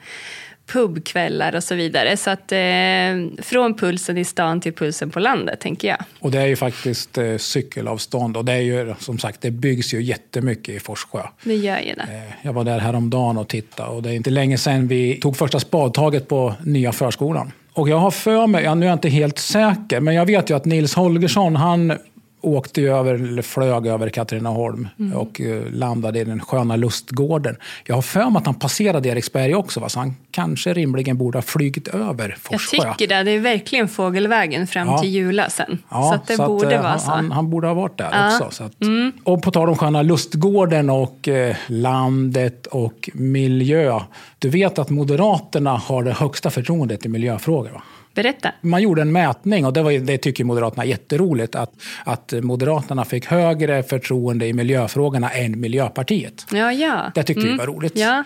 pubkvällar 0.67 1.55
och 1.55 1.65
så 1.65 1.75
vidare. 1.75 2.17
Så 2.17 2.31
att 2.31 2.53
eh, 2.53 3.43
från 3.43 3.75
pulsen 3.75 4.19
i 4.19 4.25
stan 4.25 4.61
till 4.61 4.73
pulsen 4.73 5.11
på 5.11 5.21
landet, 5.21 5.61
tänker 5.61 5.89
jag. 5.89 5.99
Och 6.21 6.31
det 6.31 6.39
är 6.39 6.47
ju 6.47 6.57
faktiskt 6.57 7.19
eh, 7.19 7.37
cykelavstånd 7.37 8.37
och 8.37 8.45
det 8.45 8.53
är 8.53 8.61
ju 8.61 8.95
som 8.99 9.19
sagt, 9.19 9.41
det 9.41 9.51
byggs 9.51 9.95
ju 9.95 10.03
jättemycket 10.03 10.75
i 10.75 10.81
Forssjö. 10.81 11.23
Det 11.45 11.55
gör 11.55 11.79
ju 11.79 11.95
det. 11.95 12.03
Eh, 12.03 12.33
jag 12.43 12.53
var 12.53 12.65
där 12.65 12.79
häromdagen 12.79 13.39
och 13.39 13.49
tittade 13.49 13.89
och 13.89 14.03
det 14.03 14.11
är 14.11 14.15
inte 14.15 14.31
länge 14.31 14.59
sedan 14.59 14.89
vi 14.89 15.21
tog 15.21 15.37
första 15.37 15.61
spadtaget 15.61 16.29
på 16.29 16.55
nya 16.65 16.93
förskolan. 16.93 17.53
Och 17.73 17.89
jag 17.89 17.99
har 17.99 18.11
för 18.11 18.47
mig, 18.47 18.65
ja, 18.65 18.75
nu 18.75 18.87
är 18.87 18.91
jag 18.91 18.97
inte 18.97 19.09
helt 19.09 19.39
säker, 19.39 20.01
men 20.01 20.15
jag 20.15 20.27
vet 20.27 20.51
ju 20.51 20.57
att 20.57 20.65
Nils 20.65 20.95
Holgersson, 20.95 21.57
han 21.57 21.99
åkte 22.47 22.81
över, 22.81 23.15
eller 23.15 23.43
flög 23.43 23.87
över 23.87 24.09
Katrineholm 24.09 24.89
mm. 24.99 25.17
och 25.19 25.41
uh, 25.41 25.71
landade 25.73 26.21
i 26.21 26.25
den 26.25 26.41
sköna 26.41 26.77
lustgården. 26.77 27.57
Jag 27.85 27.95
har 27.95 28.03
för 28.03 28.31
mig 28.31 28.41
att 28.41 28.47
han 28.47 28.55
passerade 28.55 29.09
Eriksberg 29.09 29.55
också, 29.55 29.81
va? 29.81 29.89
så 29.89 29.99
han 29.99 30.17
kanske 30.31 30.73
rimligen 30.73 31.19
borde 31.19 31.39
ha 31.39 31.43
flygit 31.43 31.89
över 31.89 32.37
Forssjö. 32.41 32.77
Jag 32.77 32.99
tycker 32.99 33.15
det. 33.17 33.23
Det 33.23 33.31
är 33.31 33.41
verkligen 33.41 33.89
fågelvägen 33.89 34.67
fram 34.67 34.89
ja. 34.89 34.99
till 34.99 35.11
Jula 35.11 35.51
sen. 35.51 35.79
Ja, 35.91 36.13
så 36.27 36.33
det 36.33 36.37
så 36.37 36.47
borde 36.47 36.67
att, 36.67 36.73
uh, 36.73 36.83
vara 36.83 36.99
så. 36.99 37.11
Han, 37.11 37.33
han, 37.33 37.51
borde 37.51 37.67
ha 37.67 37.75
varit 37.75 37.99
där 37.99 38.09
ja. 38.13 38.47
också. 38.47 38.65
Att, 38.65 38.83
mm. 38.83 39.13
Och 39.25 39.43
på 39.43 39.51
tal 39.51 39.69
om 39.69 39.77
sköna 39.77 40.03
lustgården 40.03 40.91
och 40.91 41.29
uh, 41.29 41.55
landet 41.67 42.67
och 42.67 43.11
miljö. 43.15 44.01
Du 44.39 44.49
vet 44.49 44.79
att 44.79 44.91
Moderaterna 44.91 45.77
har 45.77 46.03
det 46.03 46.13
högsta 46.13 46.51
förtroendet 46.51 47.07
i 47.07 47.09
miljöfrågor? 47.09 47.71
Va? 47.71 47.83
Berätta. 48.15 48.53
Man 48.61 48.83
gjorde 48.83 49.03
en 49.03 49.13
mätning 49.13 49.67
och 49.67 49.73
det, 49.73 49.83
var, 49.83 49.93
det 49.93 50.19
tycker 50.19 50.45
Moderaterna 50.45 50.83
är 50.85 50.89
jätteroligt. 50.89 51.55
Att, 51.55 51.73
att 52.05 52.35
Moderaterna 52.43 53.05
fick 53.05 53.27
högre 53.27 53.83
förtroende 53.83 54.47
i 54.47 54.53
miljöfrågorna 54.53 55.31
än 55.31 55.61
Miljöpartiet. 55.61 56.47
Ja, 56.53 56.73
ja. 56.73 57.13
Det 57.15 57.23
tyckte 57.23 57.43
mm. 57.43 57.53
vi 57.53 57.59
var 57.59 57.67
roligt. 57.67 57.93
Ja. 57.97 58.25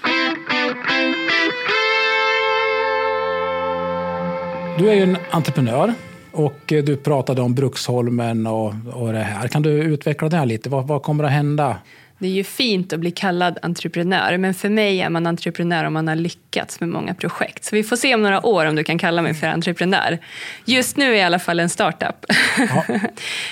Du 4.79 4.91
är 4.91 4.95
ju 4.95 5.03
en 5.03 5.17
entreprenör 5.31 5.95
och 6.33 6.61
du 6.67 6.97
pratade 6.97 7.43
om 7.43 7.55
Bruksholmen 7.55 8.47
och, 8.47 8.75
och 8.93 9.13
det 9.13 9.19
här. 9.19 9.49
Kan 9.49 9.63
du 9.63 9.71
utveckla 9.71 10.29
det 10.29 10.37
här 10.37 10.47
lite? 10.47 10.69
Vad, 10.71 10.87
vad 10.87 11.03
kommer 11.03 11.25
att 11.25 11.31
hända 11.31 11.77
Det 12.19 12.27
är 12.27 12.31
ju 12.31 12.45
fint 12.45 12.93
att 12.93 13.01
bli 13.01 13.11
kallad 13.11 13.59
entreprenör, 13.63 14.37
men 14.39 14.55
för 14.55 14.69
mig 14.69 15.01
är 15.01 15.11
man 15.11 15.27
entreprenör 15.27 15.85
om 15.85 15.93
man 15.93 16.09
har 16.09 16.17
lyckats 16.17 16.81
med 16.81 16.89
många 16.89 17.15
projekt. 17.15 17.65
Så 17.65 17.77
vi 17.77 17.83
får 17.83 17.97
se 17.97 18.15
om 18.15 18.23
några 18.23 18.47
år 18.47 18.67
om 18.67 18.77
du 18.77 18.85
kan 18.85 18.99
kalla 18.99 19.23
mig 19.23 19.35
för 19.35 19.47
entreprenör. 19.47 20.19
Just 20.65 20.97
nu 20.97 21.05
är 21.05 21.09
jag 21.09 21.19
i 21.19 21.23
alla 21.23 21.39
fall 21.39 21.61
en 21.61 21.69
startup. 21.69 22.27
Ja. 22.59 22.85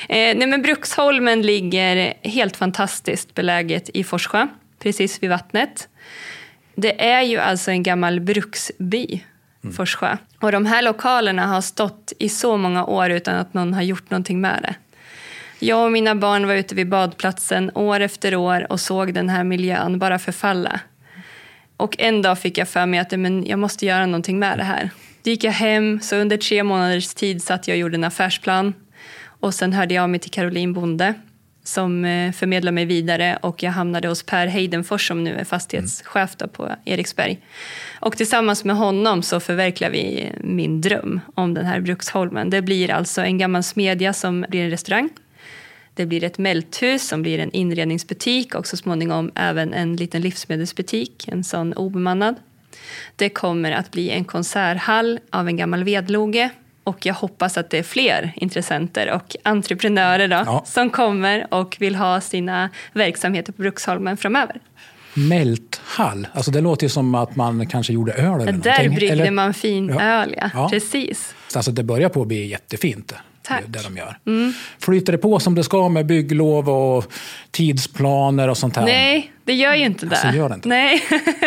eh, 0.09 0.37
nej, 0.37 0.47
men 0.47 0.63
Bruksholmen 0.63 1.43
ligger 1.43 2.15
helt 2.23 2.57
fantastiskt 2.57 3.35
beläget 3.35 3.91
i 3.95 4.05
Forsjö, 4.05 4.47
precis 4.83 5.23
vid 5.23 5.31
vattnet. 5.31 5.89
Det 6.75 7.05
är 7.05 7.23
ju 7.23 7.39
alltså 7.39 7.71
en 7.71 7.83
gammal 7.83 8.21
bruksby, 8.21 9.25
mm. 9.65 9.77
Forsjö. 9.77 10.17
Och 10.41 10.53
de 10.53 10.67
här 10.67 10.83
lokalerna 10.83 11.47
har 11.47 11.61
stått 11.61 12.13
i 12.19 12.29
så 12.29 12.57
många 12.57 12.85
år 12.85 13.11
utan 13.11 13.37
att 13.37 13.55
någon 13.55 13.75
har 13.75 13.83
gjort 13.83 14.11
någonting 14.11 14.41
med 14.41 14.59
det. 14.63 14.75
Jag 15.59 15.85
och 15.85 15.93
mina 15.93 16.15
barn 16.15 16.47
var 16.47 16.55
ute 16.55 16.75
vid 16.75 16.89
badplatsen 16.89 17.71
år 17.75 18.01
efter 18.01 18.37
år 18.37 18.73
och 18.73 18.81
såg 18.81 19.15
den 19.15 19.29
här 19.29 19.45
miljön 19.45 19.99
bara 19.99 20.19
förfalla. 20.19 20.81
Och 21.77 21.97
en 21.99 22.23
dag 22.23 22.39
fick 22.39 22.59
jag 22.59 22.69
för 22.69 22.87
mig 22.87 23.01
att 23.01 23.11
men 23.11 23.47
jag 23.47 23.59
måste 23.59 23.87
göra 23.87 24.07
någonting 24.07 24.39
med 24.39 24.59
det 24.59 24.65
här. 24.65 24.91
Då 25.23 25.31
gick 25.31 25.45
jag 25.45 25.53
hem, 25.53 26.01
så 26.01 26.17
under 26.17 26.37
tre 26.37 26.63
månaders 26.63 27.15
tid 27.15 27.43
satt 27.43 27.69
jag 27.69 27.75
och 27.75 27.79
gjorde 27.79 27.95
en 27.95 28.05
affärsplan. 28.05 28.75
Och 29.41 29.55
sen 29.55 29.73
hörde 29.73 29.95
jag 29.95 30.03
av 30.03 30.09
mig 30.09 30.21
till 30.21 30.31
Caroline 30.31 30.73
Bonde 30.73 31.15
som 31.65 32.05
eh, 32.05 32.33
förmedlade 32.33 32.75
mig 32.75 32.85
vidare 32.85 33.39
och 33.43 33.63
jag 33.63 33.71
hamnade 33.71 34.09
hos 34.09 34.23
Per 34.23 34.47
Heidenfors 34.47 35.09
som 35.09 35.25
nu 35.25 35.35
är 35.35 35.45
fastighetschef 35.45 36.37
på 36.53 36.71
Eriksberg. 36.85 37.39
Och 38.01 38.17
tillsammans 38.17 38.65
med 38.65 38.77
honom 38.77 39.23
så 39.23 39.41
förverkligar 39.41 39.91
vi 39.91 40.33
min 40.41 40.81
dröm 40.81 41.21
om 41.35 41.55
den 41.55 41.67
här 41.67 41.81
Bruksholmen. 41.81 42.51
Det 42.51 42.63
blir 42.63 42.91
alltså 42.91 43.21
en 43.21 43.39
gammal 43.39 43.63
smedja 43.63 44.13
som 44.13 44.47
blir 44.49 44.65
en 44.65 44.71
restaurang 44.71 45.11
det 45.97 46.07
blir 46.07 46.25
ett 46.25 46.39
mälthus 46.39 47.09
som 47.09 47.23
blir 47.23 47.39
en 47.39 47.51
inredningsbutik 47.51 48.55
och 48.55 48.67
så 48.67 48.77
småningom 48.77 49.33
även 49.35 49.75
en 49.75 49.97
liten 49.97 50.23
livsmedelsbutik, 50.23 51.29
en 51.29 51.45
sån 51.45 51.73
obemannad. 51.73 52.35
Det 53.17 53.29
kommer 53.29 53.73
att 53.73 53.91
bli 53.91 54.11
en 54.11 54.25
konserthall 54.25 55.21
av 55.31 55.49
en 55.49 55.57
gammal 55.57 55.85
vedloge 55.85 56.51
och 56.85 57.07
jag 57.07 57.15
hoppas 57.15 57.59
att 57.59 57.71
det 57.71 57.79
är 57.79 57.83
fler 57.83 58.33
intressenter 58.37 59.11
och 59.11 59.37
entreprenörer 59.43 60.29
då, 60.29 60.43
ja. 60.47 60.65
som 60.67 60.91
kommer 60.91 61.55
och 61.55 61.77
vill 61.81 61.95
ha 61.95 62.21
sina 62.21 62.71
verksamheter 62.93 63.53
på 63.53 63.63
Bruksholmen 63.63 64.17
framöver. 64.17 64.61
Mälthall, 65.15 66.29
alltså 66.33 66.51
det 66.51 66.61
låter 66.61 66.85
ju 66.85 66.89
som 66.91 67.15
att 67.15 67.37
man 67.37 67.67
kanske 67.67 67.93
gjorde 67.93 68.13
öl 68.13 68.41
eller 68.41 68.53
Där 68.53 68.89
bryggde 68.89 69.13
eller? 69.13 69.31
man 69.31 69.55
fin 69.55 69.89
ja. 69.89 70.03
öl, 70.03 70.35
ja. 70.41 70.51
ja. 70.55 70.69
Precis. 70.69 71.35
Alltså 71.55 71.71
det 71.71 71.83
börjar 71.83 72.09
på 72.09 72.23
att 72.23 72.29
bli 72.29 72.47
jättefint. 72.47 73.15
Tack. 73.47 73.65
det 73.67 73.83
de 73.83 73.97
gör. 73.97 74.19
Mm. 74.27 74.53
Flyter 74.79 75.13
det 75.13 75.19
på 75.19 75.41
som 75.41 75.55
det 75.55 75.65
ska 75.65 75.89
med 75.89 76.07
bygglov 76.07 76.69
och 76.69 77.13
tidsplaner 77.51 78.49
och 78.49 78.59
sånt 78.59 78.77
här? 78.77 78.85
Nej, 78.85 79.33
det 79.45 79.55
gör 79.55 79.75
ju 79.75 79.85
inte 79.85 80.07
det. 80.07 80.17
Alltså, 80.17 80.49
det, 80.49 80.55
inte. 80.55 80.69
Nej. 80.69 81.03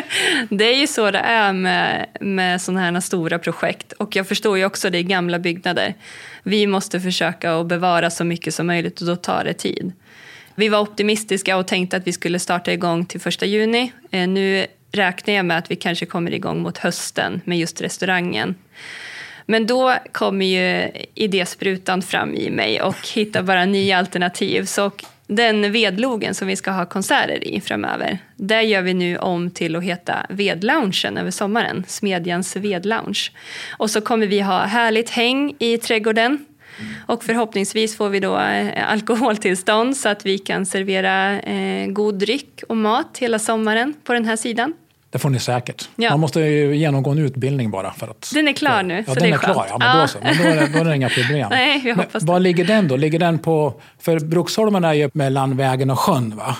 det 0.50 0.66
är 0.66 0.78
ju 0.78 0.88
så 0.88 1.12
det 1.12 1.20
är 1.20 1.54
med, 1.54 2.08
med 2.22 2.62
sådana 2.62 2.92
här 2.92 3.00
stora 3.00 3.40
projekt. 3.40 3.92
Och 3.92 4.16
jag 4.16 4.28
förstår 4.28 4.58
ju 4.58 4.66
också, 4.66 4.90
det 4.90 4.98
är 4.98 5.04
gamla 5.04 5.40
byggnader. 5.40 5.94
Vi 6.44 6.68
måste 6.68 7.00
försöka 7.00 7.60
att 7.60 7.68
bevara 7.68 8.10
så 8.10 8.24
mycket 8.24 8.54
som 8.54 8.68
möjligt 8.68 9.02
och 9.02 9.08
då 9.08 9.16
tar 9.16 9.44
det 9.44 9.54
tid. 9.54 9.92
Vi 10.56 10.70
var 10.70 10.80
optimistiska 10.80 11.58
och 11.58 11.68
tänkte 11.68 11.98
att 11.98 12.08
vi 12.08 12.14
skulle 12.14 12.40
starta 12.40 12.74
igång 12.74 13.06
till 13.06 13.22
första 13.22 13.46
juni. 13.46 13.92
Eh, 14.12 14.28
nu 14.28 14.68
räknar 14.92 15.34
jag 15.34 15.46
med 15.46 15.58
att 15.58 15.72
vi 15.72 15.76
kanske 15.76 16.06
kommer 16.06 16.34
igång 16.34 16.62
mot 16.62 16.78
hösten 16.78 17.42
med 17.46 17.60
just 17.60 17.82
restaurangen. 17.82 18.56
Men 19.50 19.68
då 19.68 19.94
kommer 20.12 20.46
ju 20.46 20.92
idésprutan 21.14 22.02
fram 22.02 22.36
i 22.36 22.50
mig 22.50 22.82
och 22.82 23.08
hittar 23.14 23.44
bara 23.44 23.66
nya 23.66 23.98
alternativ. 23.98 24.66
Så 24.66 24.92
den 25.28 25.72
vedlogen 25.72 26.36
som 26.36 26.48
vi 26.48 26.56
ska 26.56 26.72
ha 26.72 26.86
konserter 26.86 27.48
i 27.48 27.62
framöver, 27.62 28.18
där 28.36 28.62
gör 28.62 28.82
vi 28.82 28.94
nu 28.94 29.18
om 29.18 29.52
till 29.52 29.76
att 29.76 29.84
heta 29.84 30.26
Vedloungen 30.30 31.18
över 31.18 31.32
sommaren. 31.32 31.84
Smedjans 31.88 32.56
vedlounge. 32.56 33.30
Och 33.78 33.92
så 33.92 34.02
kommer 34.02 34.28
vi 34.28 34.40
ha 34.40 34.66
härligt 34.66 35.10
häng 35.10 35.56
i 35.60 35.78
trädgården. 35.78 36.46
Och 37.06 37.24
förhoppningsvis 37.24 37.98
får 37.98 38.10
vi 38.10 38.20
då 38.20 38.38
eh, 38.40 38.92
alkoholtillstånd 38.92 39.98
så 39.98 40.10
att 40.10 40.26
vi 40.26 40.38
kan 40.38 40.66
servera 40.66 41.40
eh, 41.40 41.88
god 41.88 42.16
dryck 42.16 42.64
och 42.70 42.78
mat 42.78 43.18
hela 43.18 43.40
sommaren 43.40 43.94
på 44.04 44.14
den 44.14 44.26
här 44.26 44.36
sidan. 44.36 44.74
Det 45.12 45.20
får 45.20 45.30
ni 45.30 45.40
säkert. 45.40 45.90
Ja. 45.96 46.10
Man 46.10 46.20
måste 46.20 46.40
ju 46.40 46.76
genomgå 46.76 47.12
en 47.12 47.18
utbildning 47.18 47.72
bara. 47.72 47.94
För 47.94 48.08
att, 48.08 48.32
den 48.34 48.48
är 48.48 48.54
klar 48.54 48.84
nu, 48.84 48.98
ja, 48.98 49.04
så 49.04 49.14
den 49.14 49.24
det 49.24 49.30
är, 49.30 49.34
är 49.34 49.38
klar. 49.38 49.66
Ja, 49.70 49.78
men 49.78 49.88
ja. 49.88 50.02
Då, 50.02 50.08
så. 50.08 50.18
men 50.22 50.38
då, 50.38 50.44
är 50.44 50.56
det, 50.56 50.68
då 50.74 50.80
är 50.80 50.86
det 50.86 50.96
inga 50.96 51.10
problem. 51.10 51.48
Nej, 51.52 51.82
vi 51.84 51.92
hoppas 51.92 52.24
men, 52.24 52.26
var 52.26 52.40
ligger 52.40 52.66
den 52.66 52.88
då? 52.88 52.96
Ligger 52.96 53.20
den 53.20 53.40
på... 53.40 53.74
För 54.00 54.20
Bruksholmen 54.20 54.84
är 54.84 54.94
ju 54.94 55.10
mellan 55.14 55.58
vägen 55.58 55.90
och 55.90 56.00
sjön, 56.00 56.36
va? 56.36 56.56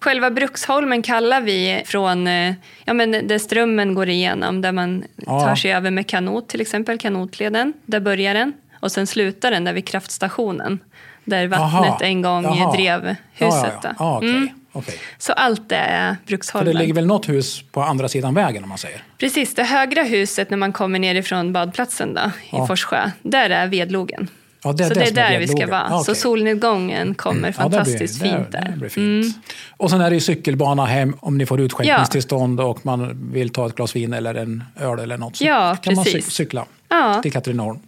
Själva 0.00 0.30
Bruksholmen 0.30 1.02
kallar 1.02 1.40
vi 1.40 1.82
från 1.86 2.26
eh, 2.26 2.54
ja, 2.84 2.92
men 2.92 3.10
där 3.10 3.38
strömmen 3.38 3.94
går 3.94 4.08
igenom, 4.08 4.60
där 4.60 4.72
man 4.72 5.04
tar 5.26 5.54
sig 5.54 5.72
över 5.72 5.90
med 5.90 6.06
kanot, 6.06 6.48
till 6.48 6.60
exempel 6.60 6.98
kanotleden. 6.98 7.72
Där 7.86 8.00
börjar 8.00 8.34
den. 8.34 8.52
Och 8.80 8.92
sen 8.92 9.06
slutar 9.06 9.50
den 9.50 9.64
där 9.64 9.72
vid 9.72 9.86
kraftstationen, 9.86 10.78
där 11.24 11.46
vattnet 11.46 11.74
Aha. 11.74 11.98
en 12.00 12.22
gång 12.22 12.46
Aha. 12.46 12.72
drev 12.72 13.16
huset. 13.32 13.38
Ja, 13.38 13.80
ja, 13.82 13.94
ja. 13.98 14.04
Ah, 14.04 14.16
okay. 14.16 14.28
mm. 14.30 14.48
Okay. 14.72 14.94
Så 15.18 15.32
allt 15.32 15.72
är 15.72 16.16
Bruksholmen. 16.26 16.66
För 16.66 16.72
det 16.72 16.78
ligger 16.78 16.94
väl 16.94 17.06
något 17.06 17.28
hus 17.28 17.64
på 17.72 17.82
andra 17.82 18.08
sidan 18.08 18.34
vägen 18.34 18.62
om 18.62 18.68
man 18.68 18.78
säger? 18.78 19.04
Precis, 19.18 19.54
det 19.54 19.64
högra 19.64 20.02
huset 20.02 20.50
när 20.50 20.56
man 20.56 20.72
kommer 20.72 20.98
nerifrån 20.98 21.52
badplatsen 21.52 22.14
då, 22.14 22.30
ja. 22.50 22.64
i 22.64 22.66
Forsjö, 22.66 23.10
där 23.22 23.50
är 23.50 23.66
vedlogen. 23.66 24.28
Ja, 24.64 24.72
det 24.72 24.84
så 24.84 24.94
det, 24.94 25.00
det 25.00 25.06
är 25.06 25.14
där 25.30 25.38
vi 25.38 25.48
ska 25.48 25.66
vara. 25.66 25.86
Okay. 25.86 26.04
Så 26.04 26.14
solnedgången 26.14 27.14
kommer 27.14 27.38
mm. 27.38 27.52
fantastiskt 27.52 28.20
blir, 28.20 28.32
fint 28.32 28.52
där. 28.52 28.68
Det, 28.70 28.78
blir 28.78 28.88
fint. 28.88 29.24
Mm. 29.24 29.32
Och 29.76 29.90
sen 29.90 30.00
är 30.00 30.10
det 30.10 30.14
ju 30.14 30.20
cykelbana 30.20 30.86
hem 30.86 31.16
om 31.20 31.38
ni 31.38 31.46
får 31.46 31.60
utskänkningstillstånd 31.60 32.60
ja. 32.60 32.64
och 32.64 32.86
man 32.86 33.30
vill 33.32 33.50
ta 33.50 33.66
ett 33.66 33.74
glas 33.74 33.96
vin 33.96 34.12
eller 34.12 34.34
en 34.34 34.64
öl 34.80 34.98
eller 34.98 35.18
något. 35.18 35.36
Så 35.36 35.44
ja, 35.44 35.76
kan 35.82 35.94
precis. 35.94 36.14
man 36.14 36.22
cykla 36.22 36.66
ja. 36.88 37.20
till 37.22 37.32
Katrineholm. 37.32 37.78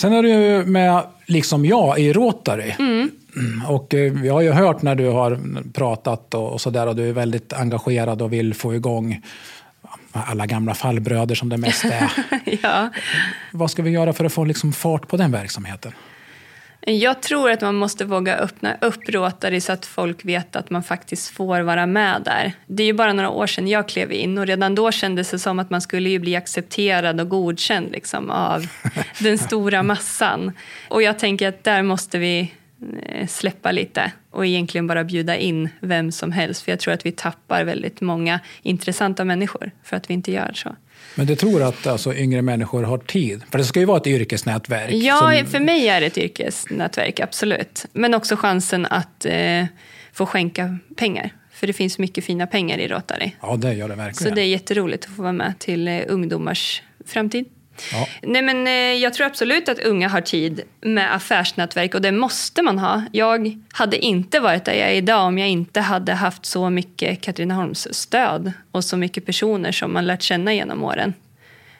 Sen 0.00 0.12
är 0.12 0.22
du 0.22 0.64
med, 0.66 1.02
liksom 1.26 1.64
jag, 1.64 1.98
i 1.98 2.12
Rotary. 2.12 2.74
Mm. 2.78 3.10
Mm, 3.36 3.66
och 3.66 3.94
eh, 3.94 4.24
jag 4.24 4.34
har 4.34 4.40
ju 4.40 4.50
hört 4.50 4.82
när 4.82 4.94
du 4.94 5.08
har 5.08 5.38
pratat 5.72 6.34
och, 6.34 6.52
och 6.52 6.60
sådär 6.60 6.86
och 6.86 6.96
du 6.96 7.08
är 7.08 7.12
väldigt 7.12 7.52
engagerad 7.52 8.22
och 8.22 8.32
vill 8.32 8.54
få 8.54 8.74
igång 8.74 9.22
alla 10.12 10.46
gamla 10.46 10.74
fallbröder 10.74 11.34
som 11.34 11.48
det 11.48 11.56
mest 11.56 11.84
är. 11.84 12.10
ja. 12.62 12.88
Vad 13.52 13.70
ska 13.70 13.82
vi 13.82 13.90
göra 13.90 14.12
för 14.12 14.24
att 14.24 14.32
få 14.32 14.44
liksom 14.44 14.72
fart 14.72 15.08
på 15.08 15.16
den 15.16 15.32
verksamheten? 15.32 15.92
Jag 16.86 17.22
tror 17.22 17.50
att 17.50 17.60
man 17.60 17.74
måste 17.74 18.04
våga 18.04 18.36
öppna 18.36 18.76
upp 18.80 19.08
Rotary 19.08 19.60
så 19.60 19.72
att 19.72 19.86
folk 19.86 20.24
vet 20.24 20.56
att 20.56 20.70
man 20.70 20.82
faktiskt 20.82 21.28
får 21.28 21.60
vara 21.60 21.86
med 21.86 22.22
där. 22.24 22.52
Det 22.66 22.82
är 22.82 22.86
ju 22.86 22.92
bara 22.92 23.12
några 23.12 23.30
år 23.30 23.46
sedan 23.46 23.68
jag 23.68 23.88
klev 23.88 24.12
in 24.12 24.38
och 24.38 24.46
redan 24.46 24.74
då 24.74 24.92
kändes 24.92 25.30
det 25.30 25.38
som 25.38 25.58
att 25.58 25.70
man 25.70 25.80
skulle 25.80 26.10
ju 26.10 26.18
bli 26.18 26.36
accepterad 26.36 27.20
och 27.20 27.28
godkänd 27.28 27.92
liksom, 27.92 28.30
av 28.30 28.66
den 29.18 29.38
stora 29.38 29.82
massan. 29.82 30.52
Och 30.88 31.02
jag 31.02 31.18
tänker 31.18 31.48
att 31.48 31.64
där 31.64 31.82
måste 31.82 32.18
vi 32.18 32.52
Eh, 33.02 33.26
släppa 33.26 33.72
lite 33.72 34.12
och 34.30 34.46
egentligen 34.46 34.86
bara 34.86 35.04
bjuda 35.04 35.36
in 35.36 35.68
vem 35.80 36.12
som 36.12 36.32
helst. 36.32 36.62
För 36.62 36.72
jag 36.72 36.80
tror 36.80 36.94
att 36.94 37.06
vi 37.06 37.12
tappar 37.12 37.64
väldigt 37.64 38.00
många 38.00 38.40
intressanta 38.62 39.24
människor 39.24 39.70
för 39.82 39.96
att 39.96 40.10
vi 40.10 40.14
inte 40.14 40.32
gör 40.32 40.52
så. 40.54 40.76
Men 41.14 41.26
du 41.26 41.36
tror 41.36 41.62
att 41.62 41.86
alltså, 41.86 42.14
yngre 42.14 42.42
människor 42.42 42.82
har 42.82 42.98
tid? 42.98 43.42
För 43.50 43.58
det 43.58 43.64
ska 43.64 43.80
ju 43.80 43.86
vara 43.86 43.96
ett 43.96 44.06
yrkesnätverk. 44.06 44.92
Ja, 44.92 45.32
som... 45.38 45.46
för 45.46 45.60
mig 45.60 45.88
är 45.88 46.00
det 46.00 46.06
ett 46.06 46.18
yrkesnätverk, 46.18 47.20
absolut. 47.20 47.86
Men 47.92 48.14
också 48.14 48.36
chansen 48.36 48.86
att 48.86 49.24
eh, 49.24 49.64
få 50.12 50.26
skänka 50.26 50.78
pengar. 50.96 51.34
För 51.52 51.66
det 51.66 51.72
finns 51.72 51.98
mycket 51.98 52.24
fina 52.24 52.46
pengar 52.46 52.78
i 52.78 52.88
Rotary. 52.88 53.30
Ja, 53.40 53.56
det 53.56 53.74
gör 53.74 53.88
det 53.88 53.94
verkligen. 53.94 54.30
Så 54.30 54.34
det 54.34 54.42
är 54.42 54.46
jätteroligt 54.46 55.04
att 55.04 55.16
få 55.16 55.22
vara 55.22 55.32
med 55.32 55.58
till 55.58 55.88
eh, 55.88 56.00
ungdomars 56.08 56.82
framtid. 57.06 57.44
Ja. 57.92 58.08
Nej, 58.22 58.42
men, 58.42 58.66
eh, 58.66 58.72
jag 58.72 59.14
tror 59.14 59.26
absolut 59.26 59.68
att 59.68 59.78
unga 59.78 60.08
har 60.08 60.20
tid 60.20 60.60
med 60.80 61.14
affärsnätverk 61.14 61.94
och 61.94 62.02
det 62.02 62.12
måste 62.12 62.62
man 62.62 62.78
ha. 62.78 63.04
Jag 63.12 63.60
hade 63.72 63.98
inte 63.98 64.40
varit 64.40 64.64
där 64.64 64.72
jag 64.72 64.90
är 64.90 64.94
idag 64.94 65.26
om 65.26 65.38
jag 65.38 65.48
inte 65.48 65.80
hade 65.80 66.12
haft 66.12 66.46
så 66.46 66.70
mycket 66.70 67.20
Katrineholms 67.20 67.88
stöd 67.94 68.52
och 68.72 68.84
så 68.84 68.96
mycket 68.96 69.26
personer 69.26 69.72
som 69.72 69.92
man 69.92 70.06
lärt 70.06 70.22
känna 70.22 70.54
genom 70.54 70.84
åren. 70.84 71.14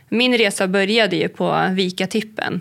Min 0.09 0.39
resa 0.39 0.69
började 0.69 1.17
ju 1.17 1.29
på 1.29 1.69
Vika-tippen. 1.71 2.61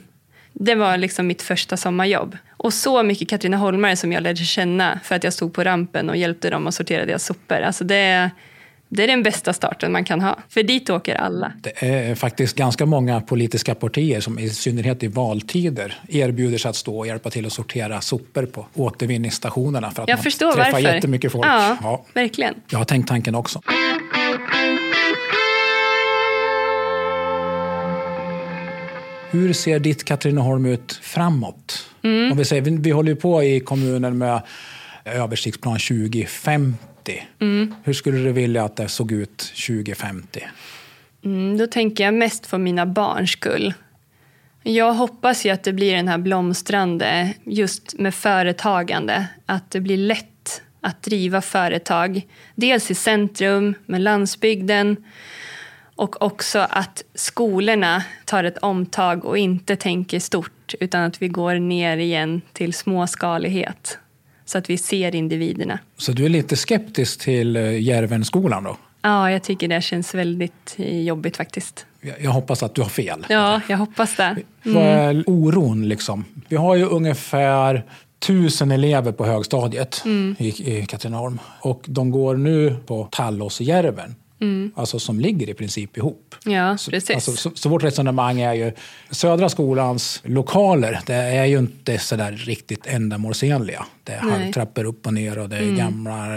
Det 0.53 0.75
var 0.75 0.98
liksom 0.98 1.27
mitt 1.27 1.41
första 1.41 1.77
sommarjobb. 1.77 2.38
Och 2.58 2.74
så 2.74 3.03
mycket 3.03 3.29
Katrineholmare 3.29 3.96
som 3.96 4.12
jag 4.12 4.24
lärde 4.24 4.46
känna 4.46 5.00
för 5.03 5.15
att 5.15 5.24
jag 5.24 5.34
stod 5.34 5.53
på 5.53 5.63
rampen 5.63 6.10
och 6.10 6.17
hjälpte 6.17 6.50
dem 6.50 6.67
att 6.67 6.74
sortera 6.75 7.05
deras 7.05 7.25
sopor. 7.25 7.62
Alltså 7.62 7.84
det, 7.84 8.31
det 8.91 9.03
är 9.03 9.08
den 9.08 9.24
bästa 9.24 9.53
starten 9.53 9.91
man 9.91 10.03
kan 10.03 10.22
ha, 10.22 10.38
för 10.50 10.63
dit 10.63 10.89
åker 10.89 11.15
alla. 11.15 11.51
Det 11.62 11.86
är 11.86 12.15
faktiskt 12.15 12.55
ganska 12.55 12.86
många 12.86 13.22
politiska 13.22 13.75
partier 13.75 14.22
som 14.22 14.39
i 14.39 14.50
synnerhet 14.50 15.03
i 15.03 15.08
valtider 15.08 16.00
erbjuder 16.08 16.58
sig 16.58 16.69
att 16.69 16.75
stå 16.75 16.98
och 16.98 17.08
hjälpa 17.08 17.29
till 17.29 17.46
att 17.46 17.53
sortera 17.53 18.01
sopor 18.01 18.46
på 18.46 18.65
återvinningsstationerna 18.75 19.91
för 19.91 20.03
att 20.03 20.10
Jag 20.10 20.17
man 20.17 20.24
förstår 20.24 20.51
träffar 20.51 20.72
varför. 20.72 20.96
jättemycket 20.96 21.31
folk. 21.31 21.46
Ja, 21.46 21.77
ja, 21.81 22.05
verkligen. 22.13 22.55
Jag 22.69 22.77
har 22.77 22.86
tänkt 22.86 23.08
tanken 23.08 23.36
också. 23.36 23.62
Hur 29.31 29.53
ser 29.53 29.79
ditt 29.79 30.03
Katrineholm 30.03 30.65
ut 30.65 31.00
framåt? 31.01 31.86
Mm. 32.03 32.31
Om 32.31 32.38
vi, 32.38 32.46
säger, 32.46 32.62
vi, 32.62 32.77
vi 32.77 32.91
håller 32.91 33.15
på 33.15 33.43
i 33.43 33.60
kommunen 33.60 34.17
med 34.17 34.41
översiktsplan 35.05 35.79
2050 35.79 36.77
2050. 37.13 37.75
Hur 37.83 37.93
skulle 37.93 38.17
du 38.17 38.31
vilja 38.31 38.63
att 38.63 38.75
det 38.75 38.87
såg 38.87 39.11
ut 39.11 39.37
2050? 39.37 40.43
Mm, 41.25 41.57
då 41.57 41.67
tänker 41.67 42.03
jag 42.03 42.13
mest 42.13 42.45
för 42.45 42.57
mina 42.57 42.85
barns 42.85 43.31
skull. 43.31 43.73
Jag 44.63 44.93
hoppas 44.93 45.45
ju 45.45 45.49
att 45.49 45.63
det 45.63 45.73
blir 45.73 45.95
den 45.95 46.07
här 46.07 46.17
blomstrande 46.17 47.33
just 47.43 47.99
med 47.99 48.15
företagande. 48.15 49.27
Att 49.45 49.71
det 49.71 49.81
blir 49.81 49.97
lätt 49.97 50.61
att 50.81 51.03
driva 51.03 51.41
företag. 51.41 52.27
Dels 52.55 52.91
i 52.91 52.95
centrum, 52.95 53.73
med 53.85 54.01
landsbygden 54.01 54.97
och 55.95 56.21
också 56.21 56.59
att 56.59 57.03
skolorna 57.15 58.03
tar 58.25 58.43
ett 58.43 58.57
omtag 58.57 59.25
och 59.25 59.37
inte 59.37 59.75
tänker 59.75 60.19
stort 60.19 60.73
utan 60.79 61.03
att 61.03 61.21
vi 61.21 61.27
går 61.27 61.55
ner 61.55 61.97
igen 61.97 62.41
till 62.53 62.73
småskalighet 62.73 63.99
så 64.49 64.57
att 64.57 64.69
vi 64.69 64.77
ser 64.77 65.15
individerna. 65.15 65.79
Så 65.97 66.11
du 66.11 66.25
är 66.25 66.29
lite 66.29 66.55
skeptisk 66.55 67.19
till 67.19 67.55
eh, 67.55 67.81
Järvenskolan 67.81 68.63
då? 68.63 68.77
Ja, 69.01 69.31
jag 69.31 69.43
tycker 69.43 69.67
det 69.67 69.81
känns 69.81 70.15
väldigt 70.15 70.75
eh, 70.77 71.01
jobbigt 71.01 71.37
faktiskt. 71.37 71.85
Jag 72.19 72.31
hoppas 72.31 72.63
att 72.63 72.75
du 72.75 72.81
har 72.81 72.89
fel. 72.89 73.25
Ja, 73.29 73.61
jag 73.69 73.77
hoppas 73.77 74.15
det. 74.15 74.35
Är 74.79 75.23
oron 75.27 75.89
liksom? 75.89 76.25
Vi 76.47 76.55
har 76.55 76.75
ju 76.75 76.85
ungefär 76.85 77.83
tusen 78.19 78.71
elever 78.71 79.11
på 79.11 79.25
högstadiet 79.25 80.03
i, 80.37 80.77
i 80.79 80.85
Katrineholm. 80.85 81.39
Och 81.61 81.81
de 81.85 82.11
går 82.11 82.35
nu 82.35 82.75
på 82.85 83.07
Tallåsjärven. 83.11 84.15
Alltså 84.75 85.00
som 85.00 85.19
ligger 85.19 85.50
i 85.50 85.53
princip 85.53 85.98
ihop. 85.98 86.36
Ja, 86.46 86.77
Så, 86.77 86.91
precis. 86.91 87.15
alltså, 87.15 87.31
så, 87.31 87.51
så 87.55 87.69
vårt 87.69 87.84
resonemang 87.84 88.41
är 88.41 88.53
ju, 88.53 88.72
Södra 89.10 89.50
skolans 89.50 90.22
lokaler, 90.25 91.00
det 91.05 91.13
är 91.13 91.46
ju 91.46 91.60
inte 91.60 91.98
sådär 91.98 92.31
riktigt 92.31 92.88
ändamålsenliga. 92.88 93.86
Det 94.03 94.12
är 94.12 94.24
Nej. 94.24 94.31
halvtrappor 94.41 94.86
upp 94.86 95.08
och 95.08 95.13
ner 95.13 95.39
och 95.39 95.50
det 95.50 95.58
är 95.58 95.75
gamla... 95.75 96.27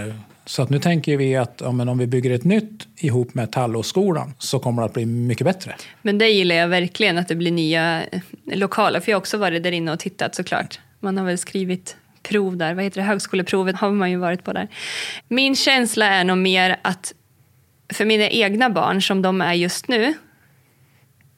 Så 0.46 0.62
att 0.62 0.70
nu 0.70 0.78
tänker 0.78 1.16
vi 1.16 1.36
att 1.36 1.56
ja, 1.60 1.66
om 1.68 1.98
vi 1.98 2.06
bygger 2.06 2.30
ett 2.30 2.44
nytt 2.44 2.86
ihop 2.96 3.34
med 3.34 3.52
Tallåsskolan 3.52 4.34
så 4.38 4.58
kommer 4.58 4.82
det 4.82 4.86
att 4.86 4.94
bli 4.94 5.06
mycket 5.06 5.44
bättre. 5.44 5.74
Men 6.02 6.18
det 6.18 6.28
gillar 6.28 6.54
jag 6.54 6.68
verkligen, 6.68 7.18
att 7.18 7.28
det 7.28 7.34
blir 7.34 7.50
nya 7.50 8.02
eh, 8.12 8.20
lokaler. 8.44 9.00
För 9.00 9.12
jag 9.12 9.16
har 9.16 9.20
också 9.20 9.38
varit 9.38 9.62
där 9.62 9.72
inne 9.72 9.92
och 9.92 9.98
tittat 9.98 10.34
såklart. 10.34 10.80
Man 11.00 11.18
har 11.18 11.24
väl 11.24 11.38
skrivit 11.38 11.96
prov 12.22 12.56
där. 12.56 12.74
Vad 12.74 12.84
heter 12.84 13.00
det? 13.00 13.06
Högskoleprovet 13.06 13.76
har 13.76 13.90
man 13.90 14.10
ju 14.10 14.16
varit 14.16 14.44
på 14.44 14.52
där. 14.52 14.68
Min 15.28 15.56
känsla 15.56 16.06
är 16.06 16.24
nog 16.24 16.38
mer 16.38 16.76
att 16.82 17.14
för 17.92 18.04
mina 18.04 18.28
egna 18.28 18.70
barn, 18.70 19.02
som 19.02 19.22
de 19.22 19.40
är 19.40 19.54
just 19.54 19.88
nu, 19.88 20.14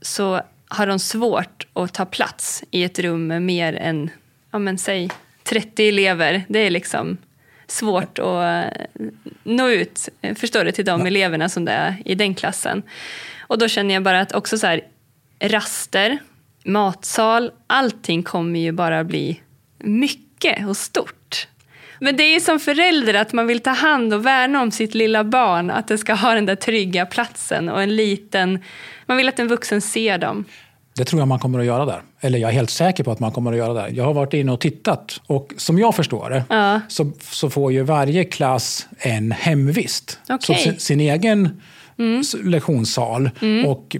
så 0.00 0.40
har 0.68 0.86
de 0.86 0.98
svårt 0.98 1.66
att 1.72 1.94
ta 1.94 2.04
plats 2.04 2.64
i 2.70 2.84
ett 2.84 2.98
rum 2.98 3.26
med 3.26 3.42
mer 3.42 3.72
än, 3.72 4.10
ja 4.50 4.58
men 4.58 4.78
säg 4.78 5.10
30 5.42 5.88
elever. 5.88 6.44
Det 6.48 6.58
är 6.58 6.70
liksom 6.70 7.16
svårt 7.66 8.18
att 8.18 8.64
eh, 8.64 9.04
nå 9.42 9.70
ut, 9.70 10.08
förstår 10.36 10.64
du, 10.64 10.72
till 10.72 10.84
de 10.84 11.06
eleverna 11.06 11.48
som 11.48 11.64
det 11.64 11.72
är 11.72 12.02
i 12.04 12.14
den 12.14 12.34
klassen. 12.34 12.82
Och 13.40 13.58
då 13.58 13.68
känner 13.68 13.94
jag 13.94 14.02
bara 14.02 14.20
att 14.20 14.34
också 14.34 14.58
så 14.58 14.66
här, 14.66 14.80
raster, 15.40 16.18
matsal, 16.64 17.52
allting 17.66 18.22
kommer 18.22 18.60
ju 18.60 18.72
bara 18.72 19.04
bli 19.04 19.40
mycket 19.78 20.68
och 20.68 20.76
stort. 20.76 21.23
Men 22.00 22.16
det 22.16 22.22
är 22.22 22.40
som 22.40 22.60
förälder 22.60 23.14
att 23.14 23.32
man 23.32 23.46
vill 23.46 23.60
ta 23.60 23.70
hand 23.70 24.14
och 24.14 24.26
värna 24.26 24.62
om 24.62 24.70
sitt 24.70 24.94
lilla 24.94 25.24
barn, 25.24 25.70
att 25.70 25.88
det 25.88 25.98
ska 25.98 26.14
ha 26.14 26.34
den 26.34 26.46
där 26.46 26.54
trygga 26.56 27.06
platsen 27.06 27.68
och 27.68 27.82
en 27.82 27.96
liten, 27.96 28.58
man 29.06 29.16
vill 29.16 29.28
att 29.28 29.38
en 29.38 29.48
vuxen 29.48 29.80
ser 29.80 30.18
dem. 30.18 30.44
Det 30.96 31.04
tror 31.04 31.20
jag 31.20 31.28
man 31.28 31.38
kommer 31.38 31.58
att 31.58 31.64
göra 31.64 31.84
där. 31.86 32.02
Eller 32.20 32.38
jag 32.38 32.50
är 32.50 32.54
helt 32.54 32.70
säker 32.70 33.04
på 33.04 33.10
att 33.12 33.20
man 33.20 33.32
kommer 33.32 33.52
att 33.52 33.58
göra 33.58 33.72
det. 33.72 33.88
Jag 33.88 34.04
har 34.04 34.14
varit 34.14 34.34
inne 34.34 34.52
och 34.52 34.60
tittat 34.60 35.20
och 35.26 35.52
som 35.56 35.78
jag 35.78 35.94
förstår 35.94 36.30
det 36.30 36.44
Ja. 36.48 36.80
så, 36.88 37.12
så 37.20 37.50
får 37.50 37.72
ju 37.72 37.82
varje 37.82 38.24
klass 38.24 38.86
en 38.98 39.32
hemvist. 39.32 40.18
Okej. 40.28 40.56
Så 40.56 40.62
sin, 40.62 40.78
sin 40.78 41.00
egen 41.00 41.60
s- 42.20 42.34
lektionssal 42.44 43.30
och 43.66 43.96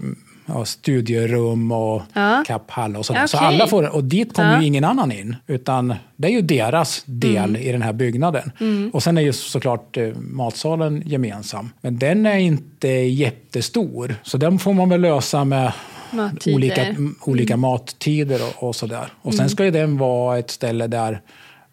ja, 0.46 0.64
studierum 0.64 1.72
och 1.72 2.02
Ja. 2.12 2.44
kapphall 2.46 2.96
och 2.96 3.06
sådär. 3.06 3.26
Så 3.26 3.36
Okej. 3.36 3.46
alla 3.46 3.66
får 3.66 3.94
Och 3.96 4.04
dit 4.04 4.34
kommer 4.34 4.52
Ja. 4.54 4.60
ju 4.60 4.66
ingen 4.66 4.84
annan 4.84 5.12
in. 5.12 5.36
Utan 5.46 5.94
det 6.16 6.28
är 6.28 6.32
ju 6.32 6.42
deras 6.42 7.02
del 7.06 7.56
i 7.56 7.72
den 7.72 7.82
här 7.82 7.92
byggnaden. 7.92 8.50
Och 8.92 9.02
sen 9.02 9.18
är 9.18 9.22
ju 9.22 9.32
såklart 9.32 9.96
eh, 9.96 10.08
matsalen 10.16 11.02
gemensam. 11.06 11.70
Men 11.80 11.98
den 11.98 12.26
är 12.26 12.38
inte 12.38 12.88
jättestor. 12.88 14.14
Så 14.22 14.38
den 14.38 14.58
får 14.58 14.72
man 14.72 14.88
väl 14.88 15.00
lösa 15.00 15.44
med 15.44 15.72
Mattider. 16.10 16.54
olika, 16.56 16.86
olika 17.20 17.56
mattider 17.56 18.40
och, 18.56 18.68
och 18.68 18.76
sådär. 18.76 19.06
Och 19.22 19.34
sen 19.34 19.50
ska 19.50 19.64
ju 19.64 19.70
den 19.70 19.98
vara 19.98 20.38
ett 20.38 20.50
ställe 20.50 20.86
där 20.86 21.20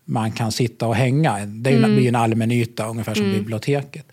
man 0.06 0.32
kan 0.32 0.52
sitta 0.52 0.88
och 0.88 0.96
hänga. 0.96 1.46
Det 1.46 1.70
är 1.70 1.74
ju, 1.74 1.96
blir 1.96 2.08
en 2.08 2.16
allmän 2.16 2.52
yta, 2.52 2.88
ungefär 2.88 3.14
som 3.14 3.32
biblioteket. 3.32 4.06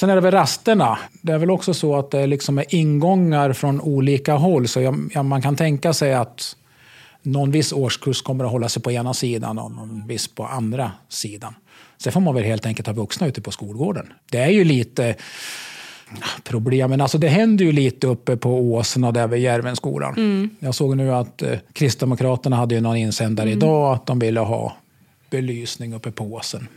Sen 0.00 0.10
är 0.10 0.14
det 0.14 0.20
väl 0.20 0.32
rasterna. 0.32 0.98
Det 1.22 1.32
är 1.32 1.38
väl 1.38 1.50
också 1.50 1.74
så 1.74 1.96
att 1.96 2.10
det 2.10 2.26
liksom 2.26 2.58
är 2.58 2.74
ingångar 2.74 3.52
från 3.52 3.80
olika 3.80 4.34
håll. 4.34 4.68
Så 4.68 4.80
jag, 4.80 5.10
ja, 5.14 5.22
man 5.22 5.42
kan 5.42 5.56
tänka 5.56 5.92
sig 5.92 6.14
att 6.14 6.56
någon 7.22 7.50
viss 7.50 7.72
årskurs 7.72 8.22
kommer 8.22 8.44
att 8.44 8.50
hålla 8.50 8.68
sig 8.68 8.82
på 8.82 8.92
ena 8.92 9.14
sidan 9.14 9.58
och 9.58 9.70
någon 9.70 10.06
viss 10.06 10.28
på 10.28 10.46
andra 10.46 10.92
sidan. 11.08 11.54
Sen 11.96 12.12
får 12.12 12.20
man 12.20 12.34
väl 12.34 12.44
helt 12.44 12.66
enkelt 12.66 12.86
ha 12.86 12.94
vuxna 12.94 13.26
ute 13.26 13.40
på 13.40 13.50
skolgården. 13.50 14.12
Det 14.30 14.38
är 14.38 14.50
ju 14.50 14.64
lite 14.64 15.14
problem. 16.44 16.90
Men 16.90 17.00
alltså 17.00 17.18
det 17.18 17.28
händer 17.28 17.64
ju 17.64 17.72
lite 17.72 18.06
uppe 18.06 18.36
på 18.36 18.50
åsen 18.50 19.04
och 19.04 19.12
där 19.12 19.26
vid 19.26 19.40
Järvenskolan. 19.40 20.14
Jag 20.58 20.74
såg 20.74 20.96
nu 20.96 21.14
att 21.14 21.42
eh, 21.42 21.58
Kristdemokraterna 21.72 22.56
hade 22.56 22.74
ju 22.74 22.80
någon 22.80 22.96
insändare 22.96 23.50
idag 23.50 23.94
att 23.94 24.06
de 24.06 24.18
ville 24.18 24.40
ha 24.40 24.76
belysning 25.30 25.94
uppe 25.94 26.10
på 26.10 26.24
åsen. 26.24 26.68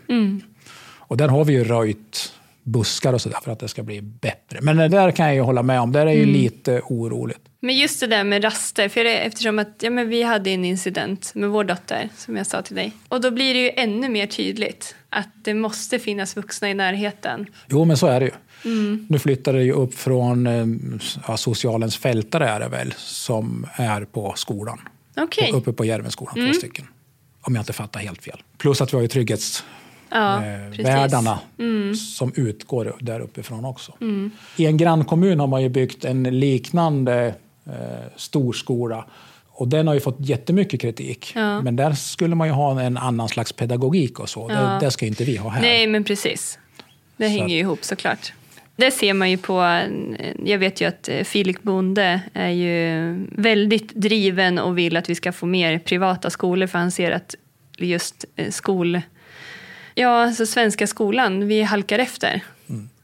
Och 0.97 1.17
där 1.17 1.27
har 1.27 1.45
vi 1.45 1.53
ju 1.53 1.63
röjt 1.63 2.33
buskar 2.63 3.13
och 3.13 3.21
sådär 3.21 3.37
för 3.43 3.51
att 3.51 3.59
det 3.59 3.67
ska 3.67 3.83
bli 3.83 4.01
bättre. 4.01 4.61
Men 4.61 4.77
det 4.77 4.87
där 4.87 5.11
kan 5.11 5.25
jag 5.25 5.35
ju 5.35 5.41
hålla 5.41 5.63
med 5.63 5.79
om. 5.79 5.91
Där 5.91 6.05
är 6.05 6.11
ju 6.11 6.25
lite 6.25 6.81
oroligt. 6.85 7.39
Men 7.59 7.77
just 7.77 7.99
det 7.99 8.07
där 8.07 8.23
med 8.23 8.43
raster, 8.43 8.89
för 8.89 9.03
det, 9.03 9.17
eftersom 9.17 9.59
att 9.59 9.75
ja, 9.79 9.89
men 9.89 10.09
vi 10.09 10.23
hade 10.23 10.49
en 10.49 10.65
incident 10.65 11.31
med 11.35 11.49
vår 11.49 11.63
dotter, 11.63 12.09
som 12.17 12.37
jag 12.37 12.47
sa 12.47 12.61
till 12.61 12.75
dig. 12.75 12.91
Och 13.07 13.21
då 13.21 13.31
blir 13.31 13.53
det 13.53 13.59
ju 13.59 13.71
ännu 13.75 14.09
mer 14.09 14.27
tydligt 14.27 14.95
att 15.09 15.29
det 15.43 15.53
måste 15.53 15.99
finnas 15.99 16.35
vuxna 16.35 16.69
i 16.69 16.73
närheten. 16.73 17.45
Jo, 17.69 17.85
men 17.85 17.97
så 17.97 18.07
är 18.07 18.19
det 18.19 18.25
ju. 18.25 18.31
Nu 19.09 19.19
flyttar 19.19 19.53
det 19.53 19.63
ju 19.63 19.71
upp 19.71 19.93
från 19.93 20.47
eh, 20.47 20.65
ja, 21.27 21.37
socialens 21.37 21.97
fältare 21.97 22.49
är 22.49 22.59
det 22.59 22.67
väl, 22.67 22.93
som 22.97 23.67
är 23.75 24.05
på 24.05 24.33
skolan. 24.35 24.79
Okej. 25.17 25.51
Uppe 25.53 25.73
på 25.73 25.85
Järvenskolan, 25.85 26.35
två 26.35 26.53
stycken. 26.53 26.87
Om 27.41 27.55
jag 27.55 27.61
inte 27.61 27.73
fattar 27.73 27.99
helt 27.99 28.23
fel. 28.23 28.41
Plus 28.57 28.81
att 28.81 28.93
vi 28.93 28.97
har 28.97 29.01
ju 29.01 29.07
trygghets 29.07 29.63
Ja, 30.11 30.35
eh, 30.45 30.83
värdarna 30.83 31.39
som 32.17 32.31
utgår 32.35 32.95
där 32.99 33.19
uppifrån 33.19 33.65
också. 33.65 33.93
I 34.57 34.65
en 34.65 34.77
grannkommun 34.77 35.39
har 35.39 35.47
man 35.47 35.61
ju 35.63 35.69
byggt 35.69 36.05
en 36.05 36.23
liknande 36.39 37.33
eh, 37.65 37.73
storskola. 38.15 39.05
Och 39.53 39.67
den 39.67 39.87
har 39.87 39.93
ju 39.93 39.99
fått 39.99 40.17
jättemycket 40.19 40.81
kritik. 40.81 41.31
Ja. 41.35 41.61
Men 41.61 41.75
där 41.75 41.93
skulle 41.93 42.35
man 42.35 42.47
ju 42.47 42.53
ha 42.53 42.81
en 42.81 42.97
annan 42.97 43.29
slags 43.29 43.53
pedagogik 43.53 44.19
och 44.19 44.29
så. 44.29 44.47
Det, 44.47 44.53
Ja. 44.53 44.77
det 44.81 44.91
ska 44.91 45.05
ju 45.05 45.09
inte 45.09 45.23
vi 45.23 45.37
ha 45.37 45.49
här. 45.49 45.61
Nej, 45.61 45.87
men 45.87 46.03
precis. 46.03 46.59
Det 47.17 47.25
Så 47.25 47.29
hänger 47.29 47.55
ju 47.55 47.59
ihop 47.61 47.83
såklart. 47.83 48.33
Det 48.75 48.91
ser 48.91 49.13
man 49.13 49.31
ju 49.31 49.37
på, 49.37 49.61
eh, 49.61 50.33
jag 50.45 50.59
vet 50.59 50.81
ju 50.81 50.85
att 50.87 51.09
eh, 51.09 51.23
Filip 51.23 51.63
Bonde 51.63 52.21
är 52.33 52.49
ju 52.49 53.13
väldigt 53.31 53.93
driven 53.93 54.59
och 54.59 54.77
vill 54.77 54.97
att 54.97 55.09
vi 55.09 55.15
ska 55.15 55.31
få 55.31 55.45
mer 55.45 55.79
privata 55.79 56.29
skolor 56.29 56.67
för 56.67 56.79
han 56.79 56.91
ser 56.91 57.11
att 57.11 57.35
just 57.77 58.25
eh, 58.35 58.49
skol, 58.49 59.01
ja 59.95 60.23
alltså 60.23 60.45
svenska 60.45 60.87
skolan, 60.87 61.47
vi 61.47 61.61
halkar 61.61 61.99
efter. 61.99 62.41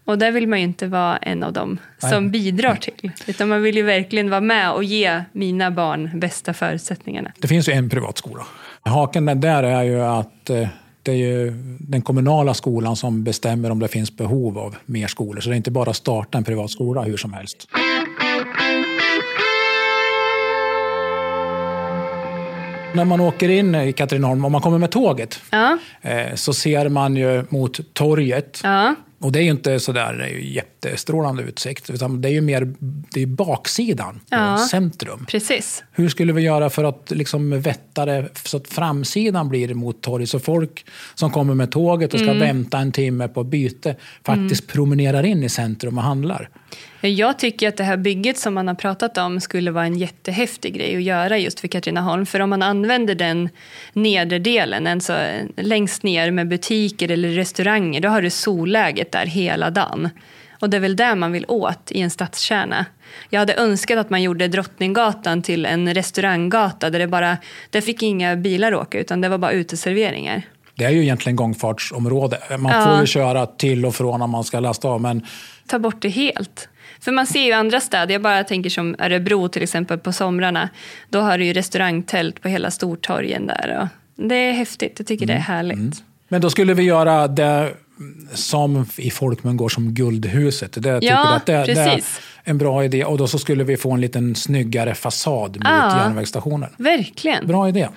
Och 0.06 0.18
där 0.18 0.32
vill 0.32 0.48
man 0.48 0.60
ju 0.60 0.66
inte 0.66 0.88
vara 0.88 1.18
en 1.18 1.44
av 1.44 1.54
dem 1.54 1.80
som 2.00 2.10
Mm. 2.10 2.24
Nej. 2.24 2.32
bidrar 2.32 2.76
till. 2.76 3.12
Utan 3.28 3.48
man 3.50 3.62
vill 3.62 3.76
ju 3.76 3.84
verkligen 3.84 4.30
vara 4.30 4.42
med 4.42 4.72
och 4.72 4.84
ge 4.84 5.24
mina 5.32 5.72
barn 5.72 6.20
bästa 6.20 6.54
förutsättningarna. 6.54 7.32
Det 7.40 7.48
finns 7.48 7.70
ju 7.70 7.74
en 7.74 7.90
privat 7.90 8.18
skola. 8.18 8.44
Haken 8.82 9.26
där 9.42 9.64
är 9.64 9.84
ju 9.84 10.02
att 10.02 10.50
eh, 10.50 10.68
det 11.04 11.12
är 11.12 11.16
ju 11.16 11.52
den 11.80 12.02
kommunala 12.02 12.54
skolan 12.54 12.96
som 12.96 13.24
bestämmer 13.24 13.72
om 13.72 13.80
det 13.80 13.88
finns 13.88 14.18
behov 14.18 14.58
av 14.58 14.76
mer 14.86 15.08
skolor. 15.08 15.42
Så 15.42 15.50
det 15.50 15.56
är 15.56 15.58
inte 15.58 15.72
bara 15.72 15.90
att 15.90 15.96
starta 15.96 16.38
en 16.38 16.44
privat 16.44 16.72
skola 16.72 17.02
hur 17.02 17.18
som 17.18 17.34
helst. 17.34 17.68
När 22.94 23.06
man 23.06 23.20
åker 23.22 23.50
in 23.50 23.76
i 23.76 23.94
Katrineholm, 23.94 24.46
om 24.46 24.52
man 24.52 24.62
kommer 24.62 24.78
med 24.78 24.92
tåget, 24.92 25.40
Ja, 25.50 25.78
eh, 26.02 26.36
så 26.36 26.54
ser 26.54 26.90
man 26.90 27.16
ju 27.16 27.44
mot 27.50 27.94
torget. 27.94 28.60
ja, 28.64 28.96
Och 29.20 29.32
det 29.32 29.40
är 29.40 29.44
ju 29.44 29.50
inte 29.52 29.80
sådär 29.80 30.14
det 30.14 30.24
är 30.24 30.30
ju 30.30 30.54
jättestrålande 30.54 31.44
utsikt, 31.44 31.90
utan 31.90 32.22
det 32.22 32.28
är 32.30 32.32
ju 32.32 32.42
mer 32.42 32.74
det 33.14 33.22
är 33.22 33.26
baksidan 33.26 34.14
på 34.14 34.22
Ja. 34.36 34.58
centrum. 34.72 35.26
precis. 35.30 35.84
Hur 35.92 36.10
skulle 36.10 36.34
vi 36.34 36.42
göra 36.42 36.70
för 36.70 36.84
att 36.84 37.12
liksom 37.16 37.62
vätta 37.62 38.06
det 38.06 38.30
så 38.44 38.58
att 38.58 38.68
framsidan 38.68 39.50
blir 39.50 39.74
mot 39.74 40.02
torget? 40.02 40.30
Så 40.30 40.40
folk 40.40 40.86
som 41.16 41.30
kommer 41.32 41.54
med 41.54 41.72
tåget 41.72 42.14
och 42.14 42.20
ska 42.20 42.34
vänta 42.34 42.78
en 42.78 42.92
timme 42.92 43.28
på 43.28 43.44
byte 43.44 43.96
faktiskt 44.26 44.68
promenerar 44.68 45.24
in 45.26 45.44
i 45.44 45.50
centrum 45.50 45.98
och 45.98 46.04
handlar. 46.04 46.50
Jag 47.02 47.40
tycker 47.40 47.68
att 47.68 47.78
det 47.78 47.84
här 47.84 47.98
bygget 47.98 48.38
som 48.38 48.54
man 48.54 48.68
har 48.68 48.76
pratat 48.76 49.18
om 49.18 49.40
skulle 49.40 49.72
vara 49.72 49.86
en 49.86 49.98
jättehäftig 49.98 50.74
grej 50.74 50.96
att 50.96 51.04
göra 51.04 51.38
just 51.38 51.60
för 51.60 51.68
Katrineholm. 51.68 52.26
För 52.26 52.40
om 52.40 52.50
man 52.50 52.62
använder 52.62 53.16
den 53.16 53.50
nedre 53.94 54.40
delen, 54.40 54.88
alltså 54.88 55.18
längst 55.56 56.04
ner 56.04 56.32
med 56.32 56.48
butiker 56.48 57.12
eller 57.12 57.30
restauranger, 57.30 58.02
då 58.02 58.10
har 58.10 58.22
du 58.22 58.30
solläget 58.30 59.12
där 59.12 59.26
hela 59.26 59.70
dagen. 59.70 60.10
Och 60.60 60.70
det 60.70 60.78
är 60.78 60.82
väl 60.82 60.96
där 60.96 61.16
man 61.16 61.32
vill 61.32 61.46
åt 61.48 61.92
i 61.92 62.02
en 62.02 62.10
stadskärna. 62.10 62.86
Jag 63.30 63.40
hade 63.40 63.56
önskat 63.56 63.98
att 63.98 64.10
man 64.10 64.22
gjorde 64.22 64.48
Drottninggatan 64.48 65.42
till 65.42 65.66
en 65.66 65.94
restauranggata 65.94 66.90
där 66.90 67.00
det 67.00 67.08
bara, 67.08 67.38
där 67.70 67.82
fick 67.82 68.04
inga 68.04 68.36
bilar 68.36 68.74
åka 68.74 69.00
utan 69.00 69.22
det 69.22 69.30
var 69.30 69.38
bara 69.38 69.52
uteserveringar. 69.52 70.42
Det 70.78 70.86
är 70.86 70.90
ju 70.90 71.02
egentligen 71.02 71.36
gångfartsområde. 71.36 72.40
Man 72.58 72.72
ja. 72.72 72.86
får 72.86 73.00
ju 73.02 73.08
köra 73.08 73.46
till 73.46 73.86
och 73.86 73.96
från 73.96 74.20
när 74.20 74.28
man 74.28 74.44
ska 74.44 74.60
lasta 74.60 74.88
av. 74.88 75.02
Men... 75.02 75.26
Ta 75.68 75.80
bort 75.80 76.02
det 76.02 76.10
helt. 76.10 76.70
För 77.00 77.12
man 77.12 77.28
ser 77.28 77.44
ju 77.44 77.52
andra 77.52 77.80
städer, 77.80 78.14
jag 78.14 78.22
bara 78.22 78.44
tänker 78.44 78.70
som 78.70 78.96
Örebro 79.00 79.48
till 79.48 79.64
exempel 79.64 79.98
på 79.98 80.12
somrarna. 80.12 80.70
Då 81.10 81.20
har 81.20 81.38
du 81.38 81.46
ju 81.46 81.54
restaurangtält 81.54 82.42
på 82.42 82.48
hela 82.48 82.72
Stortorgen 82.72 83.48
där. 83.48 83.90
Det 84.16 84.36
är 84.36 84.54
häftigt, 84.54 84.94
jag 84.98 85.08
tycker 85.08 85.26
mm. 85.26 85.28
det 85.28 85.34
är 85.34 85.36
mm. 85.36 85.58
härligt. 85.58 85.78
Mm. 85.78 85.92
Men 86.28 86.42
då 86.42 86.50
skulle 86.50 86.74
vi 86.74 86.84
göra 86.84 87.28
det 87.28 87.74
som 88.34 88.86
i 88.98 89.12
folkmun 89.12 89.58
går 89.58 89.70
som 89.70 89.94
Guldhuset. 89.94 90.84
Det, 90.84 91.00
ja, 91.02 91.36
att 91.36 91.46
det, 91.46 91.64
det, 91.66 91.72
är 91.72 92.04
en 92.44 92.58
bra 92.58 92.86
idé. 92.86 93.06
Och 93.06 93.18
då 93.18 93.28
så 93.28 93.40
skulle 93.40 93.64
vi 93.64 93.78
få 93.78 93.92
en 93.92 94.02
liten 94.02 94.36
snyggare 94.36 94.96
fasad 94.96 95.56
mot 95.56 95.64
ja, 95.64 95.98
järnvägsstationen. 95.98 96.70
Verkligen. 96.78 97.48
Bra 97.48 97.70
idé. 97.70 97.88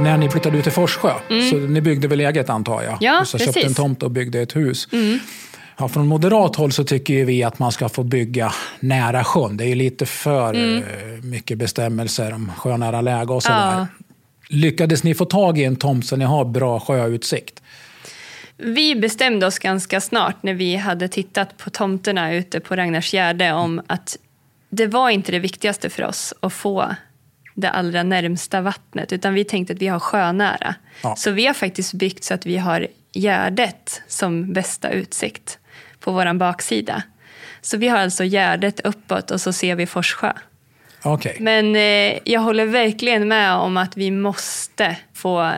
När 0.00 0.16
ni 0.16 0.30
flyttade 0.30 0.58
ut 0.58 0.64
till 0.64 0.72
Forssjö, 0.72 1.12
mm. 1.30 1.50
så 1.50 1.56
ni 1.56 1.80
byggde 1.80 2.08
väl 2.08 2.20
eget 2.20 2.50
antar 2.50 2.82
jag? 2.82 2.96
Ja, 3.00 3.20
och 3.20 3.28
så 3.28 3.38
precis. 3.38 3.54
köpte 3.54 3.68
en 3.68 3.74
tomt 3.74 4.02
och 4.02 4.10
byggde 4.10 4.40
ett 4.40 4.56
hus. 4.56 4.88
Mm. 4.92 5.18
Ja, 5.76 5.88
från 5.88 6.06
moderat 6.06 6.56
håll 6.56 6.72
så 6.72 6.84
tycker 6.84 7.24
vi 7.24 7.42
att 7.42 7.58
man 7.58 7.72
ska 7.72 7.88
få 7.88 8.02
bygga 8.02 8.52
nära 8.80 9.24
sjön. 9.24 9.56
Det 9.56 9.64
är 9.64 9.74
lite 9.74 10.06
för 10.06 10.54
mm. 10.54 10.76
Eh, 10.76 11.22
mycket 11.22 11.58
bestämmelser 11.58 12.34
om 12.34 12.52
sjönära 12.56 13.00
läge 13.00 13.32
och 13.32 13.42
sådär. 13.42 13.72
Ja. 13.78 13.86
Lyckades 14.48 15.04
ni 15.04 15.14
få 15.14 15.24
tag 15.24 15.58
i 15.58 15.64
en 15.64 15.76
tomt 15.76 16.06
så 16.06 16.16
ni 16.16 16.24
har 16.24 16.44
bra 16.44 16.80
sjöutsikt? 16.80 17.62
Vi 18.56 18.96
bestämde 18.96 19.46
oss 19.46 19.58
ganska 19.58 20.00
snart 20.00 20.42
när 20.42 20.54
vi 20.54 20.76
hade 20.76 21.08
tittat 21.08 21.56
på 21.56 21.70
tomterna 21.70 22.34
ute 22.34 22.60
på 22.60 22.76
Ragnarsgärde 22.76 23.52
om 23.52 23.82
att 23.86 24.16
det 24.70 24.86
var 24.86 25.10
inte 25.10 25.32
det 25.32 25.38
viktigaste 25.38 25.90
för 25.90 26.02
oss 26.02 26.34
att 26.40 26.52
få 26.52 26.94
det 27.60 27.70
allra 27.70 28.02
närmsta 28.02 28.60
vattnet 28.60 29.12
utan 29.12 29.34
vi 29.34 29.44
tänkte 29.44 29.72
att 29.72 29.82
vi 29.82 29.86
har 29.86 30.00
sjönära. 30.00 30.74
Ja. 31.02 31.16
Så 31.16 31.30
vi 31.30 31.46
har 31.46 31.54
faktiskt 31.54 31.94
byggt 31.94 32.24
så 32.24 32.34
att 32.34 32.46
vi 32.46 32.56
har 32.56 32.86
Gärdet 33.12 34.02
som 34.08 34.52
bästa 34.52 34.90
utsikt 34.90 35.58
på 36.00 36.12
vår 36.12 36.34
baksida. 36.34 37.02
Så 37.60 37.76
vi 37.76 37.88
har 37.88 37.98
alltså 37.98 38.24
Gärdet 38.24 38.80
uppåt 38.80 39.30
och 39.30 39.40
så 39.40 39.52
ser 39.52 39.74
vi 39.74 39.86
Forssjö. 39.86 40.32
Okay. 41.04 41.34
Men 41.38 41.76
eh, 41.76 42.18
jag 42.24 42.40
håller 42.40 42.66
verkligen 42.66 43.28
med 43.28 43.54
om 43.54 43.76
att 43.76 43.96
vi 43.96 44.10
måste 44.10 44.96
få 45.14 45.52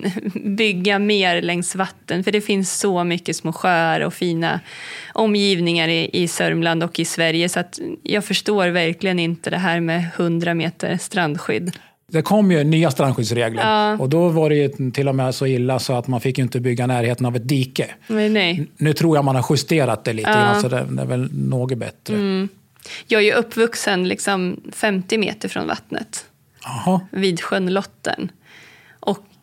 bygga 0.56 0.98
mer 0.98 1.42
längs 1.42 1.74
vatten. 1.74 2.24
För 2.24 2.32
det 2.32 2.40
finns 2.40 2.78
så 2.78 3.04
mycket 3.04 3.36
små 3.36 3.52
sjöar 3.52 4.00
och 4.00 4.14
fina 4.14 4.60
omgivningar 5.12 5.88
i, 5.88 6.10
i 6.12 6.28
Sörmland 6.28 6.82
och 6.82 6.98
i 6.98 7.04
Sverige. 7.04 7.48
Så 7.48 7.60
att 7.60 7.78
jag 8.02 8.24
förstår 8.24 8.68
verkligen 8.68 9.18
inte 9.18 9.50
det 9.50 9.58
här 9.58 9.80
med 9.80 10.08
100 10.16 10.54
meter 10.54 10.96
strandskydd. 10.96 11.72
Det 12.12 12.22
kom 12.22 12.52
ju 12.52 12.64
nya 12.64 12.90
strandskyddsregler 12.90 13.62
ja. 13.62 13.96
och 13.98 14.08
då 14.08 14.28
var 14.28 14.50
det 14.50 14.92
till 14.92 15.08
och 15.08 15.14
med 15.14 15.34
så 15.34 15.46
illa 15.46 15.78
så 15.78 15.92
att 15.92 16.08
man 16.08 16.20
fick 16.20 16.38
inte 16.38 16.60
bygga 16.60 16.86
närheten 16.86 17.26
av 17.26 17.36
ett 17.36 17.48
dike. 17.48 17.90
Nu 18.76 18.92
tror 18.92 19.16
jag 19.16 19.24
man 19.24 19.36
har 19.36 19.46
justerat 19.50 20.04
det 20.04 20.12
lite 20.12 20.30
ja. 20.30 20.36
grann, 20.36 20.60
så 20.60 20.68
det, 20.68 20.86
det, 20.90 21.02
är 21.02 21.06
väl 21.06 21.28
något 21.32 21.78
bättre. 21.78 22.14
Mm. 22.14 22.48
Jag 23.06 23.20
är 23.20 23.24
ju 23.24 23.32
uppvuxen 23.32 24.08
liksom 24.08 24.60
50 24.72 25.18
meter 25.18 25.48
från 25.48 25.66
vattnet. 25.66 26.24
Aha. 26.66 27.00
Vid 27.10 27.40
sjön 27.40 27.72
Lotten. 27.72 28.30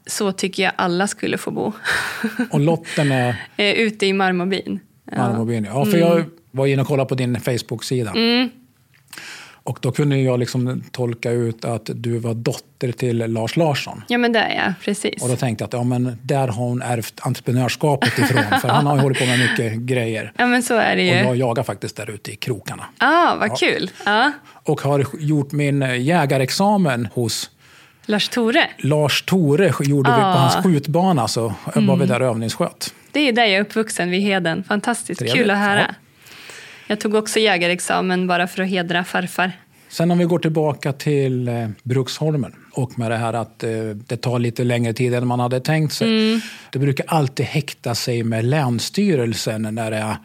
Så 0.10 0.32
tycker 0.32 0.64
jag 0.64 0.72
alla 0.76 1.08
skulle 1.08 1.38
få 1.38 1.52
bo. 1.52 1.74
Och 2.52 2.60
Lotten 2.60 3.12
är? 3.12 3.36
Ute 3.58 4.06
i 4.06 4.14
Marmorbyn. 4.14 4.80
Marmorbyn, 5.18 5.66
ja. 5.66 5.86
för 5.86 5.98
jag 5.98 6.16
mm. 6.16 6.30
var 6.52 6.68
inne 6.68 6.82
och 6.82 6.88
kollade 6.88 7.10
på 7.10 7.16
din 7.16 7.40
Facebook-sida. 7.40 8.12
Mm. 8.12 8.50
Och 9.64 9.80
då 9.82 9.92
kunde 9.92 10.18
jag 10.18 10.40
liksom 10.40 10.84
tolka 10.92 11.32
ut 11.32 11.66
att 11.66 11.90
du 11.94 12.18
var 12.18 12.34
dotter 12.34 12.92
till 12.92 13.18
Lars 13.18 13.58
Larsson. 13.58 14.04
Ja, 14.08 14.18
men 14.18 14.32
det 14.32 14.40
är 14.40 14.66
jag. 14.66 14.74
Precis. 14.84 15.24
Och 15.24 15.30
då 15.30 15.36
tänkte 15.36 15.62
jag 15.62 15.68
att 15.68 15.74
ja, 15.74 15.84
men 15.84 16.18
där 16.22 16.48
har 16.48 16.66
hon 16.66 16.82
ärvt 16.82 17.14
entreprenörskapet 17.22 18.20
ifrån. 18.20 18.60
för 18.62 18.68
han 18.68 18.86
har 18.86 18.96
ju 18.96 19.02
hållit 19.02 19.20
på 19.20 19.26
med 19.26 19.40
mycket 19.40 19.74
grejer. 19.74 20.34
Ja, 20.38 20.46
men 20.46 20.64
så 20.64 20.74
är 20.74 20.96
det 20.96 21.04
ju. 21.04 21.12
Och 21.12 21.18
jag 21.18 21.36
jagar 21.36 21.64
faktiskt 21.64 21.96
där 21.96 22.10
ute 22.10 22.32
i 22.32 22.36
krokarna. 22.36 22.86
Ah, 22.98 23.36
vad 23.36 23.50
ja. 23.50 23.56
kul. 23.56 23.92
Ah. 24.04 24.32
Och 24.64 24.82
har 24.82 25.06
gjort 25.20 25.52
min 25.52 25.82
jägarexamen 25.82 27.08
hos 27.14 27.50
Lars 28.10 28.30
Tore? 28.30 28.70
Lars 28.78 29.22
Tore 29.22 29.74
gjorde 29.80 30.10
ah. 30.10 30.16
vi 30.16 30.22
på 30.22 30.40
hans 30.40 30.56
skjutbana, 30.56 31.28
så 31.28 31.54
mm. 31.76 31.88
var 31.88 31.98
vi 31.98 32.06
där 32.06 32.22
och 32.22 32.28
övningssköt. 32.28 32.94
Det 33.12 33.20
är 33.20 33.34
där 33.34 33.46
jag 33.46 33.54
är 33.54 33.62
uppvuxen, 33.62 34.10
vid 34.10 34.22
Heden. 34.22 34.64
Fantastiskt 34.64 35.20
Trevligt. 35.20 35.42
kul 35.42 35.52
att 35.52 35.58
höra. 35.58 35.80
Ja. 35.80 35.96
Jag 36.88 37.00
tog 37.00 37.16
också 37.16 37.40
jägarexamen 37.40 38.28
bara 38.28 38.48
för 38.48 38.64
att 38.64 38.70
hedra 38.70 39.04
farfar. 39.04 39.52
Sen 39.90 40.12
om 40.12 40.18
vi 40.18 40.26
går 40.26 40.40
tillbaka 40.40 40.94
till 40.94 41.48
eh, 41.48 41.70
Bruksholmen 41.84 42.56
och 42.72 43.00
med 43.00 43.12
det 43.12 43.18
här 43.18 43.34
att 43.34 43.64
eh, 43.64 43.70
det 44.08 44.18
tar 44.18 44.40
lite 44.40 44.64
längre 44.64 44.94
tid 44.94 45.14
än 45.14 45.28
man 45.28 45.40
hade 45.40 45.60
tänkt 45.60 45.94
sig. 45.94 46.08
Mm. 46.08 46.42
Det 46.72 46.80
brukar 46.80 47.06
alltid 47.10 47.46
häkta 47.46 47.96
sig 47.96 48.24
med 48.24 48.46
Länsstyrelsen 48.46 49.62
när 49.62 49.92
det 49.92 49.98
är 49.98 50.16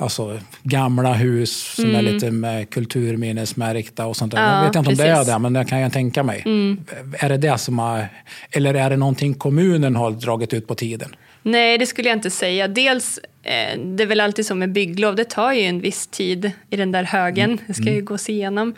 alltså, 0.00 0.40
gamla 0.62 1.12
hus 1.12 1.74
som 1.74 1.84
mm. 1.84 1.96
är 1.96 2.12
lite 2.12 2.30
med 2.30 2.70
kulturminnesmärkta 2.70 4.06
och 4.06 4.16
sånt 4.16 4.32
där. 4.32 4.42
Ja, 4.42 4.54
jag 4.54 4.60
vet 4.60 4.66
inte 4.66 4.78
om 4.78 4.84
precis. 4.84 4.98
det 4.98 5.08
är 5.08 5.24
det, 5.24 5.38
men 5.38 5.52
det 5.52 5.64
kan 5.64 5.80
jag 5.80 5.92
tänka 5.92 6.22
mig. 6.22 6.42
Mm. 6.46 6.84
Är 7.18 7.28
det 7.28 7.36
det 7.36 7.58
som 7.58 7.78
har, 7.78 8.08
eller 8.50 8.74
är 8.74 8.90
det 8.90 8.96
någonting 8.96 9.34
kommunen 9.34 9.96
har 9.96 10.10
dragit 10.10 10.54
ut 10.54 10.66
på 10.66 10.74
tiden? 10.74 11.16
Nej, 11.42 11.78
det 11.78 11.86
skulle 11.86 12.08
jag 12.08 12.16
inte 12.16 12.30
säga. 12.30 12.68
Dels, 12.68 13.18
eh, 13.42 13.80
det 13.80 14.02
är 14.02 14.06
väl 14.06 14.20
alltid 14.20 14.46
så 14.46 14.54
med 14.54 14.72
bygglov, 14.72 15.16
det 15.16 15.24
tar 15.24 15.52
ju 15.52 15.62
en 15.62 15.80
viss 15.80 16.06
tid 16.06 16.50
i 16.70 16.76
den 16.76 16.92
där 16.92 17.04
högen. 17.04 17.50
Mm. 17.50 17.64
Det 17.66 17.74
ska 17.74 17.84
ju 17.84 17.90
mm. 17.90 18.04
gås 18.04 18.28
igenom. 18.28 18.74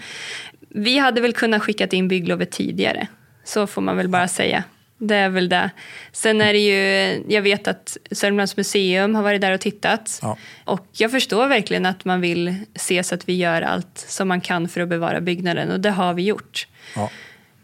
Vi 0.68 0.98
hade 0.98 1.20
väl 1.20 1.32
kunnat 1.32 1.62
skicka 1.62 1.87
in 1.87 2.08
bygglovet 2.08 2.50
tidigare. 2.50 3.06
Så 3.44 3.66
får 3.66 3.82
man 3.82 3.96
väl 3.96 4.08
bara 4.08 4.28
säga. 4.28 4.64
Det 5.08 5.14
är 5.14 5.28
väl 5.28 5.48
det. 5.48 5.70
Sen 6.12 6.40
är 6.40 6.52
det 6.52 6.58
ju, 6.58 7.22
jag 7.28 7.42
vet 7.42 7.68
att 7.68 7.96
Sörmlands 8.10 8.56
museum 8.56 9.14
har 9.14 9.22
varit 9.22 9.40
där 9.40 9.52
och 9.52 9.60
tittat. 9.60 10.18
Ja. 10.22 10.36
Och 10.64 10.86
jag 10.92 11.10
förstår 11.10 11.46
verkligen 11.46 11.86
att 11.86 12.04
man 12.04 12.20
vill 12.20 12.54
se 12.74 13.02
så 13.02 13.14
att 13.14 13.28
vi 13.28 13.36
gör 13.36 13.62
allt 13.62 14.04
som 14.08 14.28
man 14.28 14.40
kan 14.40 14.68
för 14.68 14.80
att 14.80 14.88
bevara 14.88 15.20
byggnaden 15.20 15.70
och 15.70 15.80
det 15.80 15.90
har 15.90 16.14
vi 16.14 16.22
gjort. 16.22 16.66
Ja. 16.96 17.10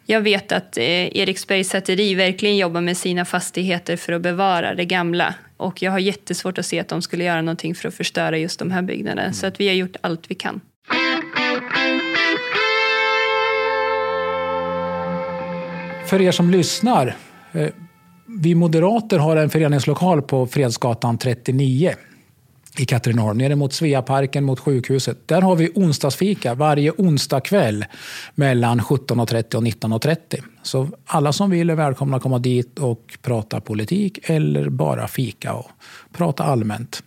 Jag 0.07 0.21
vet 0.21 0.53
att 0.53 0.79
eh, 0.79 0.85
Eriksbergs 1.17 1.69
säteri 1.69 2.15
verkligen 2.15 2.57
jobbar 2.57 2.81
med 2.81 2.97
sina 2.97 3.25
fastigheter 3.25 3.97
för 3.97 4.13
att 4.13 4.23
bevara 4.23 4.75
det 4.75 4.85
gamla. 4.85 5.35
Och 5.57 5.83
jag 5.83 5.91
har 5.91 5.99
jättesvårt 5.99 6.59
att 6.59 6.67
se 6.67 6.81
att 6.81 6.89
de 6.89 7.03
skulle 7.03 7.25
göra 7.25 7.43
någonting 7.43 7.75
för 7.75 7.89
att 7.89 7.95
förstöra 7.95 8.39
just 8.39 8.59
de 8.59 8.71
här 8.71 8.83
byggnaderna. 8.83 9.23
Mm. 9.23 9.35
Så 9.35 9.47
att 9.47 9.61
vi 9.61 9.69
har 9.69 9.75
gjort 9.75 9.97
allt 10.01 10.31
vi 10.31 10.35
kan. 10.35 10.61
För 16.07 16.21
er 16.21 16.33
som 16.33 16.51
lyssnar. 16.51 17.17
Eh, 17.53 17.69
vi 18.27 18.55
moderater 18.55 19.19
har 19.19 19.37
en 19.37 19.51
föreningslokal 19.51 20.23
på 20.23 20.47
Fredsgatan 20.47 21.19
39 21.19 21.95
i 22.79 22.85
Katrineholm, 22.85 23.39
nere 23.39 23.57
mot 23.57 23.73
Sveaparken, 23.73 24.45
mot 24.45 24.61
sjukhuset. 24.61 25.29
Där 25.29 25.41
har 25.43 25.57
vi 25.57 25.71
onsdagsfika 25.75 26.55
varje 26.55 26.93
onsdag 26.99 27.41
kväll 27.41 27.85
mellan 28.35 28.81
17.30 28.81 29.55
och 29.55 29.63
19.30. 29.63 30.43
Så 30.63 30.89
alla 31.07 31.33
som 31.33 31.51
vill 31.51 31.71
är 31.71 31.75
välkomna 31.75 32.17
att 32.17 32.23
komma 32.23 32.39
dit 32.39 32.79
och 32.79 33.19
prata 33.23 33.61
politik 33.61 34.19
eller 34.23 34.69
bara 34.69 35.09
fika 35.09 35.53
och 35.53 35.71
prata 36.13 36.45
allmänt. 36.45 37.03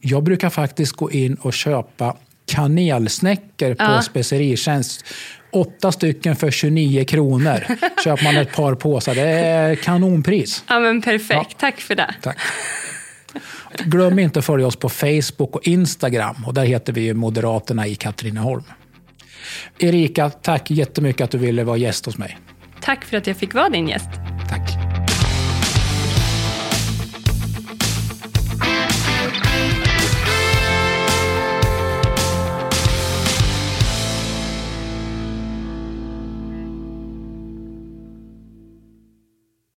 Jag 0.00 0.22
brukar 0.22 0.50
faktiskt 0.50 0.92
gå 0.92 1.10
in 1.10 1.34
och 1.34 1.52
köpa 1.52 2.16
kanelsnäckor 2.46 3.74
på 3.74 3.84
ja. 3.84 4.02
speceritjänst. 4.02 5.04
Åtta 5.50 5.92
stycken 5.92 6.36
för 6.36 6.50
29 6.50 7.04
kronor. 7.04 7.64
Köper 8.04 8.24
man 8.24 8.36
ett 8.36 8.52
par 8.52 8.74
påsar. 8.74 9.14
Det 9.14 9.22
är 9.22 9.74
kanonpris. 9.74 10.64
Ja, 10.68 10.80
men 10.80 11.02
perfekt. 11.02 11.50
Ja. 11.50 11.56
Tack 11.58 11.80
för 11.80 11.94
det. 11.94 12.14
Tack. 12.22 12.38
Glöm 13.84 14.18
inte 14.18 14.38
att 14.38 14.44
följa 14.44 14.66
oss 14.66 14.76
på 14.76 14.88
Facebook 14.88 15.56
och 15.56 15.66
Instagram. 15.66 16.44
Och 16.46 16.54
där 16.54 16.64
heter 16.64 16.92
vi 16.92 17.14
Moderaterna 17.14 17.86
i 17.86 17.94
Katrineholm. 17.94 18.64
Erika, 19.78 20.30
tack 20.30 20.70
jättemycket 20.70 21.24
att 21.24 21.30
du 21.30 21.38
ville 21.38 21.64
vara 21.64 21.76
gäst 21.76 22.06
hos 22.06 22.18
mig. 22.18 22.38
Tack 22.80 23.04
för 23.04 23.16
att 23.16 23.26
jag 23.26 23.36
fick 23.36 23.54
vara 23.54 23.68
din 23.68 23.88
gäst. 23.88 24.10